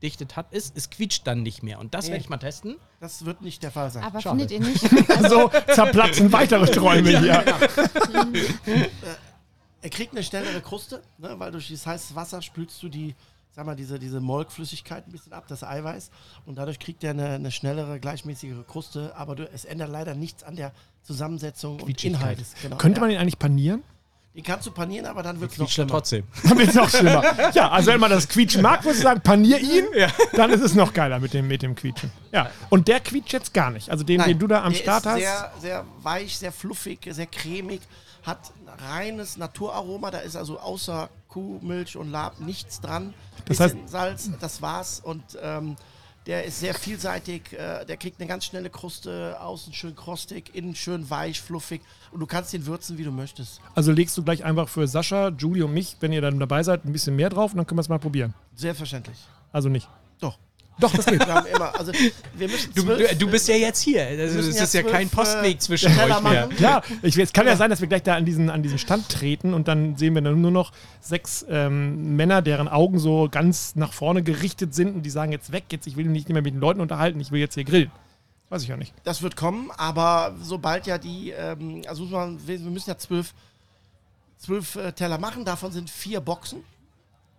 [0.05, 1.79] hinzugedichtet hat, ist, es quietscht dann nicht mehr.
[1.79, 2.11] Und das Nee.
[2.11, 2.75] werde ich mal testen.
[2.99, 4.03] Das wird nicht der Fall sein.
[4.03, 4.37] Aber Schade.
[4.37, 4.81] findet ihr nicht?
[5.29, 7.43] So zerplatzen weitere Träume hier.
[9.81, 13.15] Er kriegt eine schnellere Kruste, ne, weil durch dieses heiße Wasser spülst du die,
[13.51, 16.09] sag mal, diese, diese Molkflüssigkeit ein bisschen ab, das Eiweiß.
[16.45, 19.13] Und dadurch kriegt er eine, eine schnellere, gleichmäßigere Kruste.
[19.15, 20.71] Aber du, es ändert leider nichts an der
[21.03, 22.03] Zusammensetzung und.
[22.03, 22.43] Inhalt.
[22.61, 23.01] Genau, Könnte ja.
[23.01, 23.83] man ihn eigentlich panieren?
[24.35, 25.91] Den kannst du panieren, aber dann wird es noch er schlimmer.
[25.91, 26.25] trotzdem.
[26.43, 27.23] Dann wird es noch schlimmer.
[27.53, 29.85] Ja, also wenn man das Quietschen mag, muss ich sagen, panier ihn,
[30.33, 32.11] dann ist es noch geiler mit dem, mit dem Quietschen.
[32.33, 33.89] Ja, und der quietscht jetzt gar nicht.
[33.89, 35.19] Also den, Nein, den du da am der Start ist hast.
[35.19, 37.79] Sehr, sehr weich, sehr fluffig, sehr cremig,
[38.23, 40.11] hat ein reines Naturaroma.
[40.11, 43.13] Da ist also außer Kuhmilch und Lab nichts dran.
[43.45, 44.99] Das Bisschen Salz, das war's.
[44.99, 45.77] Und ähm,
[46.25, 47.53] der ist sehr vielseitig.
[47.53, 51.81] Äh, der kriegt eine ganz schnelle Kruste, außen schön krostig, innen schön weich, fluffig.
[52.11, 53.61] Und du kannst ihn würzen, wie du möchtest.
[53.75, 56.85] Also legst du gleich einfach für Sascha, Julie und mich, wenn ihr dann dabei seid,
[56.85, 58.33] ein bisschen mehr drauf und dann können wir es mal probieren.
[58.55, 59.17] Selbstverständlich.
[59.51, 59.87] Also nicht.
[60.19, 60.37] Doch.
[60.77, 61.25] Doch, das geht.
[61.25, 64.17] Wir haben immer, also wir müssen Du, zwölf, du, du bist ja jetzt hier.
[64.17, 66.47] Das, müssen ist- ja ja kein Postweg äh, zwischen Teller euch mehr.
[66.47, 66.55] machen.
[66.59, 69.07] Ja, ich, es kann ja sein, dass wir gleich da an diesen, an diesen Stand
[69.07, 73.75] treten und dann sehen wir dann nur noch sechs ähm, Männer, deren Augen so ganz
[73.75, 76.41] nach vorne gerichtet sind und die sagen jetzt weg, jetzt ich will mich nicht mehr
[76.41, 77.91] mit den Leuten unterhalten, ich will jetzt hier grillen.
[78.49, 78.93] Weiß ich auch nicht.
[79.05, 83.33] Das wird kommen, aber sobald ja die, ähm, also muss man, wir müssen ja zwölf,
[84.37, 86.63] zwölf äh, Teller machen, davon sind vier Boxen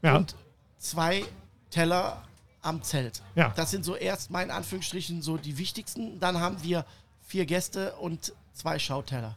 [0.03, 0.35] Ja, und
[0.79, 1.25] zwei
[1.71, 2.23] Teller
[2.67, 3.23] am Zelt.
[3.35, 3.53] Ja.
[3.57, 6.19] Das sind so erst mal in Anführungsstrichen so die wichtigsten.
[6.21, 6.85] Dann haben wir
[7.27, 9.37] vier Gäste und zwei Schauteller.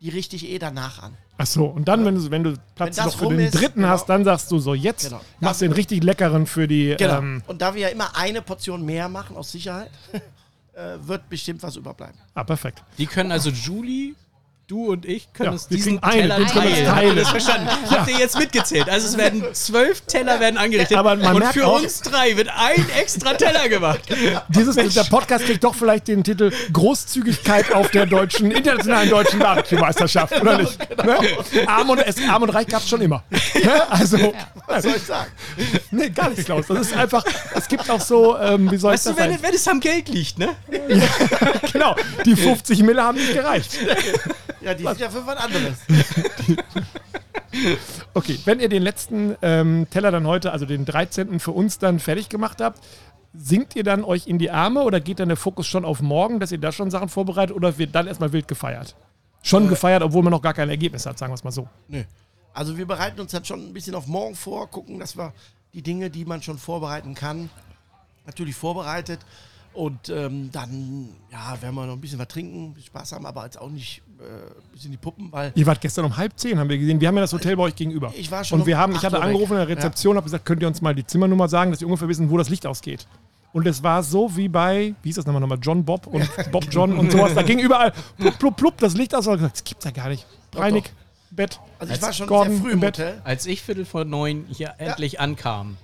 [0.00, 1.14] Die richte ich eh danach an.
[1.36, 1.66] ach so.
[1.66, 3.88] Und dann, wenn du, wenn du Platz Wenn noch für den ist, dritten genau.
[3.88, 5.20] hast, dann sagst du so, jetzt Genau.
[5.40, 6.94] machst du den richtig leckeren für die.
[6.98, 7.18] Genau.
[7.18, 9.90] Ähm, und da wir ja immer eine Portion mehr machen, aus Sicherheit,
[10.72, 12.18] äh, wird bestimmt was überbleiben.
[12.34, 12.82] ah, perfekt.
[12.96, 14.14] Die können also Julie,
[14.70, 16.86] du und ich können Ja, uns wir diesen Teller wir teilen.
[16.86, 17.16] teilen.
[17.16, 17.68] Das verstanden?
[17.90, 18.88] Habt ihr jetzt mitgezählt?
[18.88, 22.36] Also es werden zwölf Teller werden angerichtet Aber man und merkt für auch- uns drei
[22.36, 24.00] wird ein extra Teller gemacht.
[24.48, 30.40] Dieses, der Podcast kriegt doch vielleicht den Titel Großzügigkeit auf der deutschen, internationalen deutschen Barbecue-Meisterschaft,
[30.40, 30.78] oder nicht?
[31.04, 31.16] Ne?
[31.66, 33.22] Arm, und, es, Arm und Reich gab es schon immer.
[33.30, 33.90] Ne?
[33.90, 34.32] Also,
[34.66, 35.30] Was soll ich sagen?
[35.90, 36.66] nee, gar nicht, Klaus.
[36.68, 39.32] Das ist einfach, es gibt auch so, ähm, wie soll Weißt ich du, das wenn,
[39.32, 39.42] sagen?
[39.42, 40.50] wenn es am Geld liegt, ne?
[41.72, 43.78] Genau, die 50 Mille haben nicht gereicht.
[44.60, 45.78] Ja, die sind ja für was anderes.
[48.14, 51.40] Okay, wenn ihr den letzten ähm, Teller dann heute, also den 13.
[51.40, 52.80] für uns dann fertig gemacht habt,
[53.34, 56.40] sinkt ihr dann euch in die Arme oder geht dann der Fokus schon auf morgen,
[56.40, 58.96] dass ihr da schon Sachen vorbereitet oder wird dann erstmal wild gefeiert?
[59.42, 61.68] Schon gefeiert, obwohl man noch gar kein Ergebnis hat, sagen wir es mal so.
[61.88, 62.04] Nö.
[62.52, 65.32] Also wir bereiten uns dann schon ein bisschen auf morgen vor, gucken, dass wir
[65.72, 67.48] die Dinge, die man schon vorbereiten kann,
[68.26, 69.20] natürlich vorbereitet.
[69.72, 73.58] Und ähm, dann, ja, werden wir noch ein bisschen was trinken, Spaß haben, aber jetzt
[73.58, 76.78] auch nicht äh, bisschen die Puppen, weil Ihr wart gestern um halb zehn, haben wir
[76.78, 77.00] gesehen.
[77.00, 78.12] Wir haben ja das Hotel bei euch gegenüber.
[78.16, 79.26] ich war schon Und wir um haben, ich 8 hatte Uhr weg.
[79.28, 81.86] angerufen in der Rezeption, habe gesagt, könnt ihr uns mal die Zimmernummer sagen, dass wir
[81.86, 83.06] ungefähr wissen, wo das Licht ausgeht.
[83.52, 86.66] Und es war so wie bei, wie hieß das nochmal, nochmal John Bob und Bob
[86.70, 87.34] John und sowas.
[87.34, 89.26] Da ging überall plupp, plupp, plupp, das Licht aus.
[89.26, 90.24] Und gesagt, das gibt's ja gar nicht.
[90.54, 90.92] Reinig,
[91.30, 91.54] Bett.
[91.54, 91.60] Ja.
[91.80, 92.98] Also ich war schon Gordon sehr früh im Bett.
[92.98, 93.20] Hotel.
[93.24, 95.76] Als ich Viertel vor neun hier endlich ankam,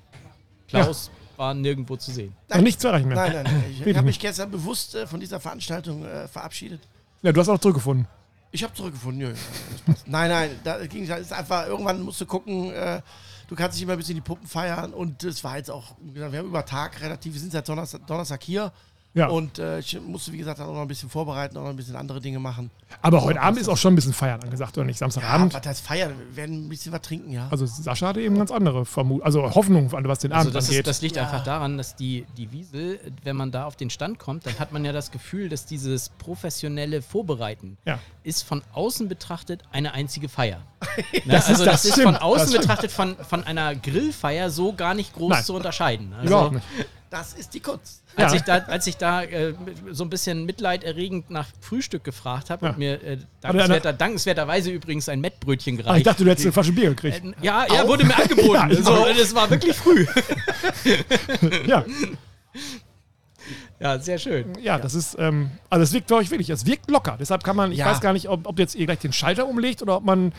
[0.69, 2.35] Klaus war nirgendwo zu sehen.
[2.49, 3.17] Noch nicht zu erreichen mehr.
[3.17, 3.65] Nein, nein, nein.
[3.71, 6.81] Ich, ich habe mich gestern bewusst äh, von dieser Veranstaltung äh, verabschiedet.
[7.23, 8.07] Ja, du hast auch zurückgefunden.
[8.57, 9.35] Ich habe zurückgefunden.
[9.35, 10.09] Das passt.
[10.09, 13.03] nein, nein, da ging es einfach, irgendwann musst du gucken, äh,
[13.49, 16.25] du kannst dich immer ein bisschen die Puppen feiern und es war jetzt auch, wir
[16.25, 18.73] haben über Tag relativ, wir sind seit Donnerstag, Donnerstag hier
[19.17, 19.29] Ja.
[19.29, 21.97] und äh, ich musste, wie gesagt, auch noch ein bisschen vorbereiten, auch noch ein bisschen
[21.97, 22.71] andere Dinge machen.
[23.03, 24.97] Aber heute Abend ist auch schon ein bisschen Feiern angesagt, oder nicht?
[25.01, 25.55] Ja, Samstagabend.
[25.55, 26.13] was heißt feiern?
[26.29, 27.49] Wir werden ein bisschen was trinken, ja.
[27.51, 30.81] also Sascha hatte eben ganz andere Vermut also Hoffnung, was den Also Abend das, angeht.
[30.81, 34.19] ist, das liegt einfach daran, dass die, die Wiesel, wenn man da auf den Stand
[34.19, 37.99] kommt, dann hat man ja das Gefühl, dass dieses professionelle Vorbereiten ja.
[38.23, 40.61] ist von außen betrachtet eine einzige Feier.
[41.25, 41.37] Ne?
[41.37, 44.73] ist- also das das, ist stimmt, von außen das betrachtet von, von einer Grillfeier so
[44.75, 45.45] gar nicht groß Nein.
[45.45, 46.13] zu unterscheiden.
[46.15, 46.65] Also, Überhaupt nicht.
[47.19, 48.03] Das ist die Kunst.
[48.17, 48.37] Als Ja.
[48.39, 49.55] ich da, als ich da äh,
[49.91, 52.73] so ein bisschen mitleiderregend nach Frühstück gefragt habe Ja.
[52.73, 55.99] und mir äh, dankenswerter, dankenswerterweise übrigens ein Mettbrötchen Ah, gereicht.
[55.99, 57.23] ich dachte, du hättest eine Flasche Bier gekriegt.
[57.25, 58.53] Äh, ja, ja, wurde mir angeboten.
[58.55, 59.09] Ja, ich also, auch.
[59.17, 60.07] das war wirklich früh.
[61.67, 61.85] ja.
[63.79, 64.55] Ja, sehr schön.
[64.63, 67.17] Ja, das ist, ähm, also es wirkt für euch wirklich, es wirkt locker.
[67.21, 67.87] Deshalb kann man, ich Ja.
[67.87, 70.33] weiß gar nicht, ob, ob jetzt ihr gleich den Schalter umlegt oder ob man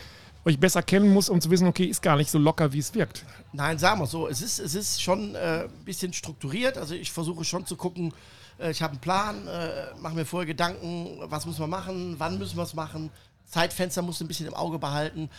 [0.44, 2.94] euch besser kennen muss, um zu wissen, okay, ist gar nicht so locker, wie es
[2.94, 3.24] wirkt.
[3.52, 6.78] Nein, sagen wir so, es ist, es ist schon äh, ein bisschen strukturiert.
[6.78, 8.12] Also ich versuche schon zu gucken,
[8.58, 12.38] äh, ich habe einen Plan, äh, mache mir vorher Gedanken, was müssen wir machen, wann
[12.38, 13.10] müssen wir es machen.
[13.46, 15.30] Zeitfenster musst du ein bisschen im Auge behalten,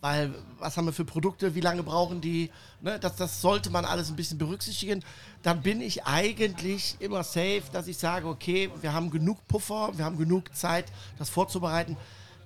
[0.00, 2.98] weil was haben wir für Produkte, wie lange brauchen die, ne?
[2.98, 5.04] das, das sollte man alles ein bisschen berücksichtigen.
[5.42, 10.06] Dann bin ich eigentlich immer safe, dass ich sage, okay, wir haben genug Puffer, wir
[10.06, 10.86] haben genug Zeit,
[11.18, 11.98] das vorzubereiten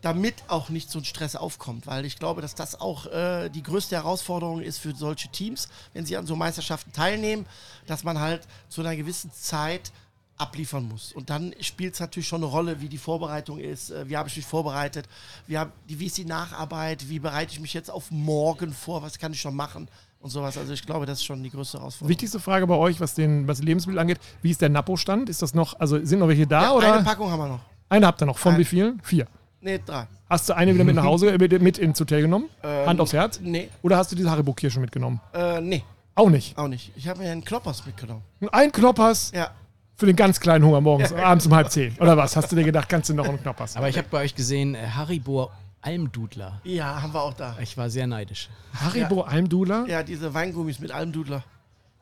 [0.05, 3.63] damit auch nicht so ein Stress aufkommt, weil ich glaube, dass das auch äh, die
[3.63, 7.47] größte Herausforderung ist für solche Teams, wenn sie an so Meisterschaften teilnehmen,
[7.87, 9.93] dass man halt zu einer gewissen Zeit
[10.37, 11.13] abliefern muss.
[11.13, 14.29] Und dann spielt es natürlich schon eine Rolle, wie die Vorbereitung ist, äh, wie habe
[14.29, 15.09] ich mich vorbereitet,
[15.47, 19.19] wie, hab, wie ist die Nacharbeit, wie bereite ich mich jetzt auf morgen vor, was
[19.19, 19.89] kann ich schon machen
[20.21, 20.59] und sowas.
[20.59, 22.11] Also ich glaube, das ist schon die größte Herausforderung.
[22.11, 25.31] Wichtigste Frage bei euch, was den was Lebensmittel angeht, wie ist der Napo-Stand?
[25.31, 26.95] Ist das noch, also sind noch welche da Ja, oder?
[26.95, 27.61] eine Packung haben wir noch.
[27.89, 28.37] Eine habt ihr noch.
[28.39, 29.01] Von Ein- wie vielen?
[29.03, 29.27] Vier.
[29.65, 30.07] Nee, drei.
[30.29, 32.51] Hast du eine wieder mit nach Hause, äh, mit, mit ins Hotel genommen?
[32.63, 33.41] Ähm, Hand aufs Herz?
[33.43, 35.21] Nee, Oder hast du diese Haribo-Kirsche mitgenommen?
[35.33, 35.83] äh, nee,
[36.15, 36.57] Auch nicht.
[36.59, 36.93] auch nicht.
[36.97, 38.21] Ich habe mir einen Kloppers mitgenommen.
[38.53, 39.51] Ein Knoppers Ja.
[39.97, 41.97] für den ganz kleinen Hunger morgens, abends um halb zehn.
[41.99, 42.37] Oder was?
[42.37, 43.75] Hast du dir gedacht, kannst du noch einen Knoppers?
[43.77, 45.51] Aber ich habe bei euch gesehen, äh, Haribo
[45.81, 46.61] Almdudler.
[46.65, 47.57] Ja, haben wir auch da.
[47.63, 48.51] Ich war sehr neidisch.
[48.75, 49.87] Haribo Almdudler?
[49.89, 51.43] Ja, diese Weingummis mit Almdudler.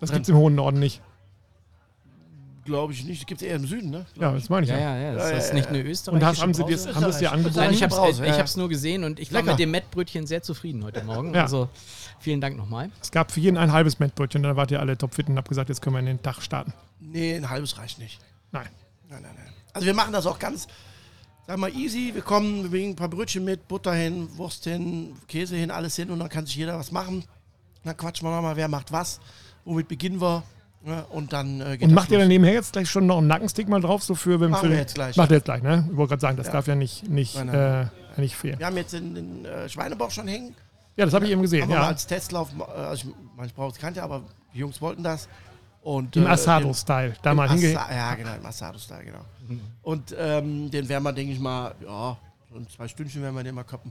[0.01, 1.01] Das gibt's im hohen Norden nicht.
[2.65, 3.23] Glaube ich nicht.
[3.23, 4.07] Die gibt es eher im Süden, ne?
[4.21, 4.97] Ja, das meine ich Ja, ja.
[4.97, 5.15] ja, ja.
[5.15, 5.71] Das Ja, ist ja, nicht ja.
[5.71, 6.95] eine Und österreichische hast, haben sie dir Brause.
[6.95, 7.57] haben sie es dir angeboten?
[7.57, 8.43] Nein, ich habe Brause, ja, ja.
[8.45, 9.53] es nur gesehen und ich war Lecker.
[9.53, 11.35] mit dem Mettbrötchen sehr zufrieden heute Morgen.
[11.35, 11.43] Ja.
[11.43, 11.69] Also
[12.21, 12.91] vielen Dank nochmal.
[13.01, 15.71] Es gab für jeden ein halbes Mettbrötchen, dann wart ihr alle topfit und habt gesagt,
[15.71, 16.73] jetzt können wir in den Tag starten.
[17.01, 18.21] Nee, ein halbes reicht nicht.
[18.53, 18.69] Nein.
[19.11, 19.53] Nein, nein, nein.
[19.73, 20.69] Also wir machen das auch ganz,
[21.49, 22.13] sag mal, easy.
[22.15, 25.97] Wir kommen, wir bringen ein paar Brötchen mit, Butter hin, Wurst hin, Käse hin, alles
[25.97, 27.25] hin und dann kann sich jeder was machen.
[27.83, 29.19] Dann quatschen wir nochmal, wer macht was,
[29.65, 30.45] womit beginnen wir.
[30.85, 31.05] Ne?
[31.11, 33.69] Und dann äh, geht Und macht ihr dann nebenher jetzt gleich schon noch einen Nackenstick
[33.69, 35.17] mal drauf, so für wenn Machen für wir jetzt gleich.
[35.17, 35.87] Macht ihr jetzt gleich, ne?
[35.91, 36.53] Ich wollte gerade sagen, das Ja.
[36.55, 37.91] darf ja nicht, nicht, Nein, nein.
[38.17, 38.59] Äh, nicht fehlen.
[38.59, 40.55] Wir haben jetzt den, den äh, Schweinebauch schon hängen.
[40.97, 41.89] Ja, das habe ich eben gesehen, Haben wir mal ja.
[41.89, 44.23] als Testlauf, äh, also ich, meine Frau es kannte, aber
[44.53, 45.29] die Jungs wollten das.
[45.83, 47.15] Und, Im äh, Asado-Style.
[47.23, 49.25] Da mal hinge Assa- Ja, genau, im Asado-Style, genau.
[49.83, 52.17] Und ähm, den werden wir, denke ich mal, ja,
[52.51, 53.91] so in zwei Stündchen werden wir den mal koppen.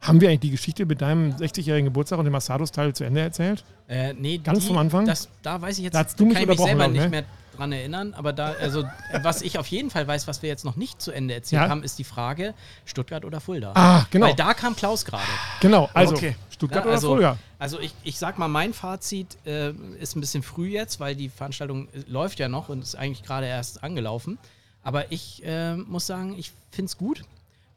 [0.00, 3.64] Haben wir eigentlich die Geschichte mit deinem 60-jährigen Geburtstag und dem Asado-Style zu Ende erzählt?
[3.88, 5.04] Äh, nee, Ganz vom Anfang?
[5.04, 6.92] Das, da weiß ich jetzt, Da hast du mich kann ich mich selber glaub ich,
[6.94, 7.08] nicht ne?
[7.10, 7.24] mehr
[7.54, 8.14] dran erinnern.
[8.14, 11.02] Aber da, also, äh, was ich auf jeden Fall weiß, was wir jetzt noch nicht
[11.02, 11.68] zu Ende erzählt Ja.
[11.68, 12.54] haben, ist die Frage
[12.86, 13.72] Stuttgart oder Fulda.
[13.74, 14.28] Ah, genau.
[14.28, 15.22] Weil da kam Klaus gerade.
[15.60, 16.34] Genau, also Okay.
[16.50, 17.36] Stuttgart Ja, oder also, Fulda?
[17.58, 21.28] Also ich, ich sag mal, mein Fazit äh, ist ein bisschen früh jetzt, weil die
[21.28, 24.38] Veranstaltung äh, läuft ja noch und ist eigentlich gerade erst angelaufen.
[24.82, 27.22] Aber ich äh, muss sagen, ich finde es gut.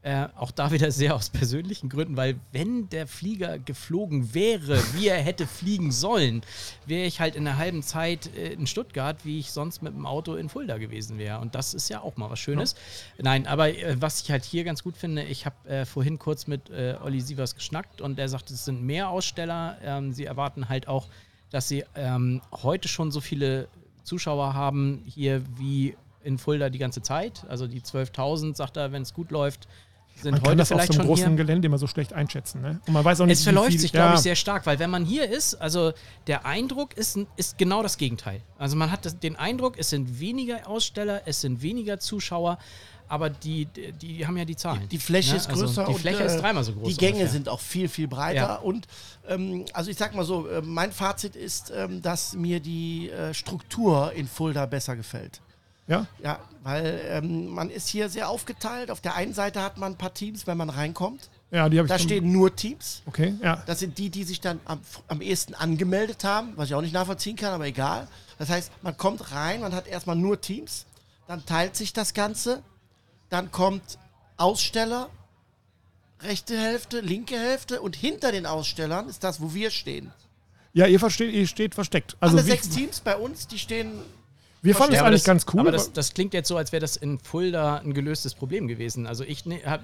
[0.04, 5.08] Äh, auch da wieder sehr aus persönlichen Gründen, weil wenn der Flieger geflogen wäre, wie
[5.08, 6.42] er hätte fliegen sollen,
[6.86, 10.06] wäre ich halt in der halben Zeit äh, in Stuttgart, wie ich sonst mit dem
[10.06, 11.40] Auto in Fulda gewesen wäre.
[11.40, 12.76] Und das ist ja auch mal was Schönes.
[13.18, 16.48] Nein, aber äh, was ich halt hier ganz gut finde, ich habe äh, vorhin kurz
[16.48, 19.78] mit äh, Olli Sievers geschnackt und er sagte, es sind mehr Aussteller.
[19.82, 21.08] Ähm, sie erwarten halt auch,
[21.50, 23.70] dass sie ähm, heute schon so viele
[24.04, 25.96] Zuschauer haben hier wie
[26.26, 27.46] in Fulda die ganze Zeit.
[27.48, 29.70] Also die 12.000, sagt er, wenn es gut läuft,
[30.22, 31.38] sind Man kann heute das auf vielleicht so einem schon großen hier.
[31.38, 32.62] Gelände immer so schlecht einschätzen.
[32.62, 32.80] Ne?
[32.88, 34.66] Und man weiß auch nicht, Es verläuft wie viel, sich, glaube ja, ich, sehr stark,
[34.66, 35.94] weil wenn man hier ist, also
[36.28, 38.42] der Eindruck ist, ist genau das Gegenteil.
[38.58, 42.58] Also man hat das, den Eindruck, es sind weniger Aussteller, es sind weniger Zuschauer,
[43.08, 44.88] aber die, die, die haben ja die Zahlen.
[44.90, 45.38] Die Fläche ne?
[45.38, 45.82] ist größer.
[45.82, 46.88] Also die Fläche und, ist äh, dreimal so groß.
[46.88, 47.32] Die Gänge ungefähr.
[47.32, 48.36] sind auch viel, viel breiter.
[48.36, 48.56] Ja.
[48.56, 48.88] Und
[49.28, 53.34] ähm, also ich sag mal so, äh, mein Fazit ist, ähm, dass mir die äh,
[53.34, 55.42] Struktur in Fulda besser gefällt.
[55.88, 56.08] Ja?
[56.22, 58.90] Ja, weil ähm, man ist hier sehr aufgeteilt.
[58.90, 61.30] Auf der einen Seite hat man ein paar Teams, wenn man reinkommt.
[61.52, 63.02] Ja, die habe ich Da stehen nur Teams.
[63.06, 63.62] Okay, ja.
[63.66, 66.94] Das sind die, die sich dann am, am ehesten angemeldet haben, was ich auch nicht
[66.94, 68.08] nachvollziehen kann, aber egal.
[68.38, 70.86] Das heißt, man kommt rein, man hat erstmal nur Teams,
[71.28, 72.64] dann teilt sich das Ganze,
[73.30, 74.00] dann kommt
[74.38, 75.10] Aussteller,
[76.22, 80.12] rechte Hälfte, linke Hälfte und hinter den Ausstellern ist das, wo wir stehen.
[80.74, 82.18] Ja, ihr, versteht, ihr steht versteckt.
[82.20, 83.92] Also Alle sechs Teams bei uns, die stehen.
[84.64, 85.60] Wir fanden es eigentlich das, ganz cool.
[85.60, 89.06] Aber das, das klingt jetzt so, als wäre das in Fulda ein gelöstes Problem gewesen.
[89.06, 89.82] Also ich ne, hab,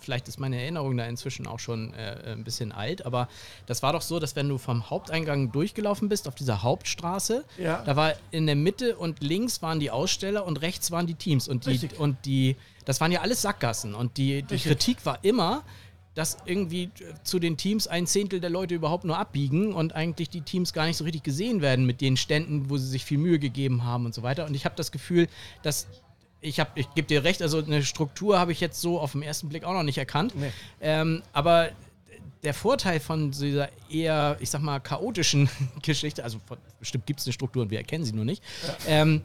[0.00, 3.28] vielleicht ist meine Erinnerung da inzwischen auch schon äh, ein bisschen alt, aber
[3.66, 7.82] das war doch so, dass wenn du vom Haupteingang durchgelaufen bist auf dieser Hauptstraße, Ja.
[7.84, 11.46] da war in der Mitte und links waren die Aussteller und rechts waren die Teams
[11.46, 12.00] und die Richtig.
[12.00, 14.56] und die das waren ja alles Sackgassen und die, die.
[14.56, 15.62] Kritik war immer
[16.14, 16.90] dass irgendwie äh,
[17.22, 20.86] zu den Teams ein Zehntel der Leute überhaupt nur abbiegen und eigentlich die Teams gar
[20.86, 24.06] nicht so richtig gesehen werden mit den Ständen, wo sie sich viel Mühe gegeben haben
[24.06, 24.46] und so weiter.
[24.46, 25.28] Und ich habe das Gefühl,
[25.62, 25.86] dass
[26.40, 29.22] ich habe, ich gebe dir recht, also eine Struktur habe ich jetzt so auf den
[29.22, 30.34] ersten Blick auch noch nicht erkannt.
[30.34, 30.50] Nee.
[30.80, 31.70] Ähm, aber
[32.42, 35.48] der Vorteil von dieser eher, ich sag mal, chaotischen
[35.82, 38.42] Geschichte, also von, bestimmt gibt es eine Struktur und wir erkennen sie nur nicht,
[38.86, 39.22] ähm,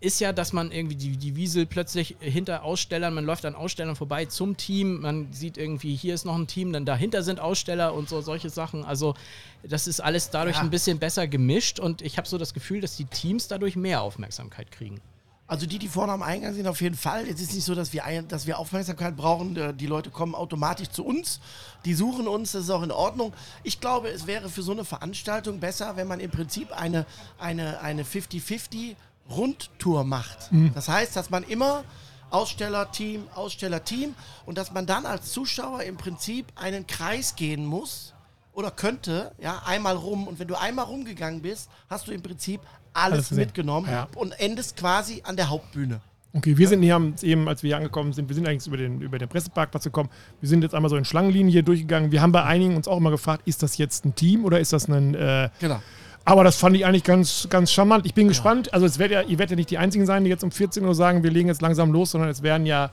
[0.00, 3.96] ist ja, dass man irgendwie die, die Wiesel plötzlich hinter Ausstellern, man läuft an Ausstellern
[3.96, 7.94] vorbei zum Team, man sieht irgendwie, hier ist noch ein Team, dann dahinter sind Aussteller
[7.94, 8.84] und so solche Sachen.
[8.84, 9.14] Also
[9.62, 10.62] das ist alles dadurch Ja.
[10.62, 14.00] ein bisschen besser gemischt und ich habe so das Gefühl, dass die Teams dadurch mehr
[14.02, 15.00] Aufmerksamkeit kriegen.
[15.46, 17.28] Also die, die vorne am Eingang sind, auf jeden Fall.
[17.28, 19.54] Es ist nicht so, dass wir, ein, dass wir Aufmerksamkeit brauchen.
[19.58, 21.38] Äh, Die Leute kommen automatisch zu uns.
[21.84, 23.34] Die suchen uns, das ist auch in Ordnung.
[23.62, 27.04] Ich glaube, es wäre für so eine Veranstaltung besser, wenn man im Prinzip eine,
[27.38, 28.96] eine, eine 50-50
[29.30, 30.50] Rundtour macht.
[30.74, 31.84] Das heißt, dass man immer
[32.30, 34.14] Ausstellerteam, Ausstellerteam
[34.44, 38.12] und dass man dann als Zuschauer im Prinzip einen Kreis gehen muss
[38.52, 40.26] oder könnte, ja, einmal rum.
[40.26, 42.60] Und wenn du einmal rumgegangen bist, hast du im Prinzip
[42.92, 44.08] Alles alles mitgenommen Ja.
[44.16, 46.00] und endest quasi an der Hauptbühne.
[46.32, 49.00] Okay, wir sind hier eben, als wir hier angekommen sind, wir sind eigentlich über den,
[49.00, 50.10] über den Presseparkplatz gekommen.
[50.40, 52.10] Wir sind jetzt einmal so in Schlangenlinien hier durchgegangen.
[52.10, 54.72] Wir haben bei einigen uns auch immer gefragt, ist das jetzt ein Team oder ist
[54.72, 55.14] das ein.
[55.14, 55.80] Äh, Genau.
[56.24, 58.06] Aber das fand ich eigentlich ganz, ganz charmant.
[58.06, 58.72] Ich bin gespannt.
[58.72, 60.84] Also, es werdet ja, ihr werdet ja nicht die Einzigen sein, die jetzt um 14
[60.84, 62.90] Uhr sagen, wir legen jetzt langsam los, sondern es werden ja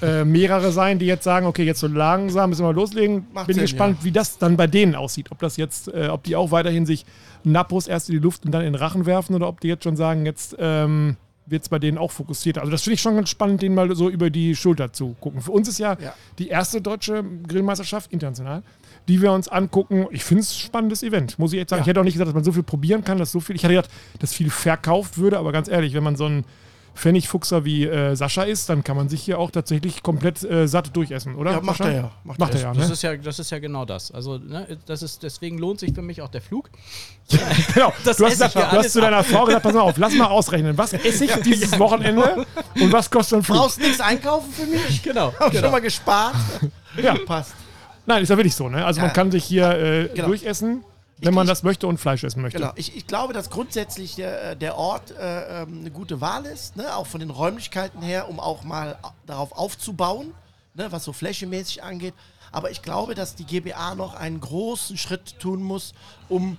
[0.00, 3.26] äh, mehrere sein, die jetzt sagen, okay, jetzt so langsam müssen wir loslegen.
[3.32, 4.04] Macht bin Sinn, gespannt, ja.
[4.04, 5.30] wie das dann bei denen aussieht.
[5.30, 7.04] Ob das jetzt, äh, ob die auch weiterhin sich
[7.44, 9.84] Nappos erst in die Luft und dann in den Rachen werfen oder ob die jetzt
[9.84, 11.16] schon sagen, jetzt ähm,
[11.46, 12.58] wird es bei denen auch fokussiert.
[12.58, 15.40] Also das finde ich schon ganz spannend, denen mal so über die Schulter zu gucken.
[15.40, 16.14] Für uns ist ja, Ja.
[16.38, 18.62] die erste deutsche Grillmeisterschaft international,
[19.08, 20.06] die wir uns angucken.
[20.10, 21.80] Ich finde es ein spannendes Event, muss ich jetzt sagen.
[21.80, 21.82] Ja.
[21.84, 23.56] Ich hätte auch nicht gesagt, dass man so viel probieren kann, dass so viel.
[23.56, 23.90] Ich hatte gedacht,
[24.20, 26.44] dass viel verkauft würde, aber ganz ehrlich, wenn man so ein
[26.94, 30.94] Pfennigfuchser wie äh, Sascha ist, dann kann man sich hier auch tatsächlich komplett äh, satt
[30.94, 31.52] durchessen, oder?
[31.52, 31.90] Ja, macht Sascha?
[31.90, 32.10] er ja.
[32.22, 32.66] Macht, Macht er er.
[32.66, 32.92] ja, Das ne?
[32.92, 34.10] ist ja, das ist ja genau das.
[34.10, 36.70] Also, ne, das ist, deswegen lohnt sich für mich auch der Flug.
[37.74, 37.92] Genau.
[38.04, 40.26] Das du hast, gesagt, du hast zu deiner Frau gesagt, pass mal auf, lass mal
[40.26, 40.76] ausrechnen.
[40.76, 42.44] Was esse ich dieses Wochenende
[42.78, 43.56] und was kostet ein Flug?
[43.56, 45.02] Brauchst nichts einkaufen für mich?
[45.02, 45.32] Genau.
[45.38, 46.34] Hab schon mal gespart.
[47.02, 47.14] Ja.
[47.24, 47.54] Passt.
[48.06, 48.68] Nein, ist ja wirklich so.
[48.68, 48.84] Ne?
[48.84, 49.06] Also Ja.
[49.06, 50.28] man kann sich hier äh, Genau.
[50.28, 50.84] durchessen,
[51.18, 52.58] wenn man Ich- das möchte und Fleisch essen möchte.
[52.58, 52.72] Genau.
[52.76, 56.94] Ich, ich glaube, dass grundsätzlich der, der Ort äh, ähm, eine gute Wahl ist, ne?
[56.96, 60.34] auch von den Räumlichkeiten her, um auch mal a- darauf aufzubauen,
[60.74, 60.90] ne?
[60.90, 62.14] was so flächemäßig angeht.
[62.50, 65.94] Aber ich glaube, dass die GBA noch einen großen Schritt tun muss,
[66.28, 66.56] um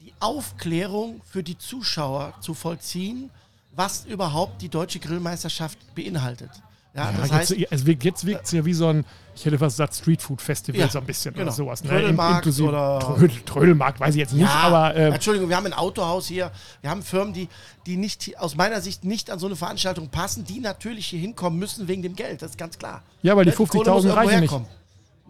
[0.00, 3.30] die Aufklärung für die Zuschauer zu vollziehen,
[3.74, 6.50] was überhaupt die deutsche Grillmeisterschaft beinhaltet.
[6.94, 9.04] Ja, Ja, das jetzt, heißt, es wirkt, jetzt wirkt es ja wie so ein,
[9.34, 11.44] ich hätte was gesagt, Streetfood-Festival Ja, so ein bisschen genau.
[11.46, 11.82] oder sowas.
[11.84, 11.90] Ne?
[11.90, 15.66] Trödelmarkt Inklusive oder- Trödel, Trödelmarkt, weiß ich jetzt nicht, Ja, aber äh, Entschuldigung, wir haben
[15.66, 16.50] ein Autohaus hier.
[16.80, 17.48] Wir haben Firmen, die,
[17.86, 21.58] die nicht, aus meiner Sicht nicht an so eine Veranstaltung passen, die natürlich hier hinkommen
[21.58, 22.42] müssen wegen dem Geld.
[22.42, 23.02] Das ist ganz klar.
[23.22, 24.50] Ja, weil die Ne, Kohle 50.000 muss irgendwo reichen nicht.
[24.50, 24.68] herkommen.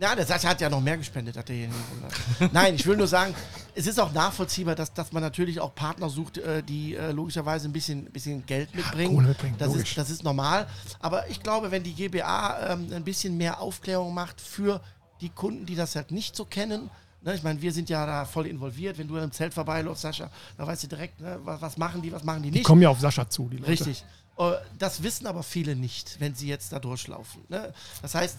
[0.02, 1.36] Ja, der Sascha hat ja noch mehr gespendet.
[1.36, 1.68] Hat er hier
[2.52, 3.34] Nein, ich will nur sagen,
[3.76, 7.68] es ist auch nachvollziehbar, dass, dass man natürlich auch Partner sucht, äh, die äh, logischerweise
[7.68, 9.14] ein bisschen, bisschen Geld mitbringen.
[9.14, 9.90] Kohle mitbringen, das, logisch.
[9.90, 10.66] ist, das ist normal.
[10.98, 14.80] Aber ich glaube, wenn die GBA ähm, ein bisschen mehr Aufklärung macht für
[15.20, 16.90] die Kunden, die das halt nicht so kennen,
[17.22, 18.98] ne, ich meine, wir sind ja da voll involviert.
[18.98, 22.10] Wenn du im Zelt vorbeiläufst, Sascha, da weißt du direkt, ne, was, was machen die,
[22.10, 22.66] was machen die die nicht.
[22.66, 23.70] kommen ja auf Sascha zu, die Leute.
[23.70, 24.04] Richtig.
[24.36, 27.42] Äh, Das wissen aber viele nicht, wenn sie jetzt da durchlaufen.
[27.48, 27.72] ne?
[28.02, 28.38] Das heißt,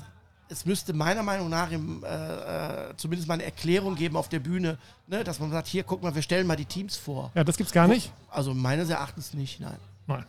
[0.53, 4.39] es müsste meiner Meinung nach im, äh, äh, zumindest mal eine Erklärung geben auf der
[4.39, 4.77] Bühne,
[5.07, 5.23] ne?
[5.23, 7.31] dass man sagt, hier, guck mal, wir stellen mal die Teams vor.
[7.35, 8.11] Ja, das gibt's gar nicht.
[8.29, 9.77] Also meines Erachtens nicht, nein.
[10.07, 10.25] Nein.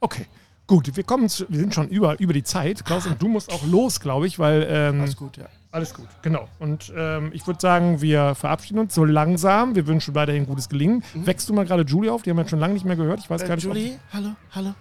[0.00, 0.26] Okay.
[0.66, 2.84] Gut, wir kommen zu, wir sind schon über, über die Zeit.
[2.84, 5.46] Klaus, und du musst auch los, glaube ich, weil ähm, Alles gut, ja.
[5.72, 6.48] Alles gut, genau.
[6.58, 9.74] Und ähm, ich würde sagen, wir verabschieden uns so langsam.
[9.76, 11.04] Wir wünschen weiterhin gutes Gelingen.
[11.14, 12.22] Wächst du mal gerade Julie auf?
[12.22, 13.20] Die haben wir schon lange nicht mehr gehört.
[13.20, 13.66] Ich weiß gar Äh, nicht.
[13.66, 14.74] ob- Julie, hallo, hallo.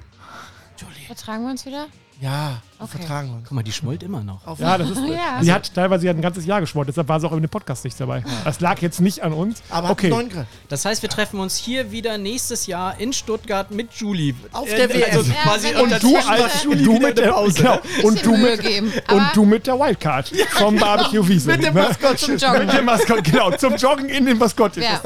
[0.77, 1.05] Julie.
[1.07, 1.87] Vertragen wir uns wieder?
[2.21, 2.97] Ja, wir Okay.
[2.97, 3.43] vertragen uns.
[3.47, 4.45] Guck mal, die schmollt immer noch.
[4.45, 4.97] Auf Ja, das ist.
[5.07, 5.39] Ja.
[5.41, 7.83] Sie hat teilweise ja ein ganzes Jahr geschmort, deshalb war sie auch in dem Podcast
[7.85, 8.23] nicht dabei.
[8.43, 9.61] Das lag jetzt nicht an uns.
[9.69, 10.13] aber hat okay.
[10.67, 14.33] Das heißt, wir treffen uns hier wieder nächstes Jahr in Stuttgart mit Julie.
[14.51, 15.03] Auf der WM.
[15.17, 17.53] Also Ja, quasi Und Und du, als, Julie du mit der Pause.
[17.63, 18.93] genau, und du mit geben.
[19.11, 21.51] und du mit der Wildcard vom Barbecue Wiese.
[21.51, 21.83] Mit dem ne?
[21.83, 22.37] Maskottchen.
[22.37, 22.65] Zum Joggen.
[22.67, 24.83] Mit dem Maskott, genau, zum Joggen in den Maskottchen.
[24.83, 25.01] Ja.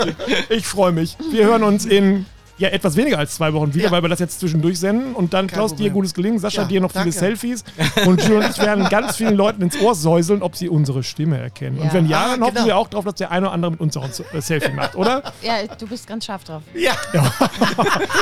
[0.49, 1.16] Ich freue mich.
[1.32, 2.26] Wir hören uns in
[2.58, 3.91] ja, etwas weniger als zwei Wochen wieder, Ja.
[3.91, 5.14] weil wir das jetzt zwischendurch senden.
[5.16, 5.93] Und dann, Kein Klaus, dir Problem.
[5.93, 7.12] gutes Gelingen, Sascha, Ja, dir noch danke.
[7.12, 7.64] viele Selfies.
[8.06, 11.38] Und Jules und ich werden ganz vielen Leuten ins Ohr säuseln, ob sie unsere Stimme
[11.39, 11.80] erkennen.
[11.80, 11.93] Und Ja.
[11.93, 12.66] wenn ja, Ah, dann hoffen genau.
[12.68, 14.95] wir auch darauf, dass der eine oder andere mit uns auch ein äh, Selfie macht,
[14.95, 15.24] oder?
[15.41, 16.62] Ja, du bist ganz scharf drauf.
[16.76, 16.93] Ja.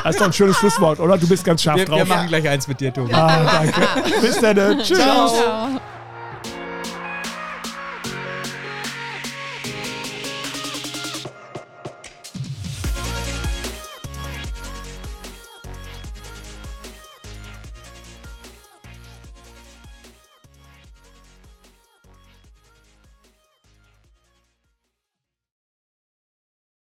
[0.04, 1.18] Das ist doch ein schönes Schlusswort, oder?
[1.18, 1.98] Du bist ganz scharf Wir, drauf.
[2.00, 3.14] wir machen gleich eins mit dir, Tobi.
[3.14, 3.82] Ah, danke.
[4.22, 4.80] Bis dann.
[4.80, 4.98] Tschüss.
[5.00, 5.28] Ciao.
[5.28, 6.01] Ciao.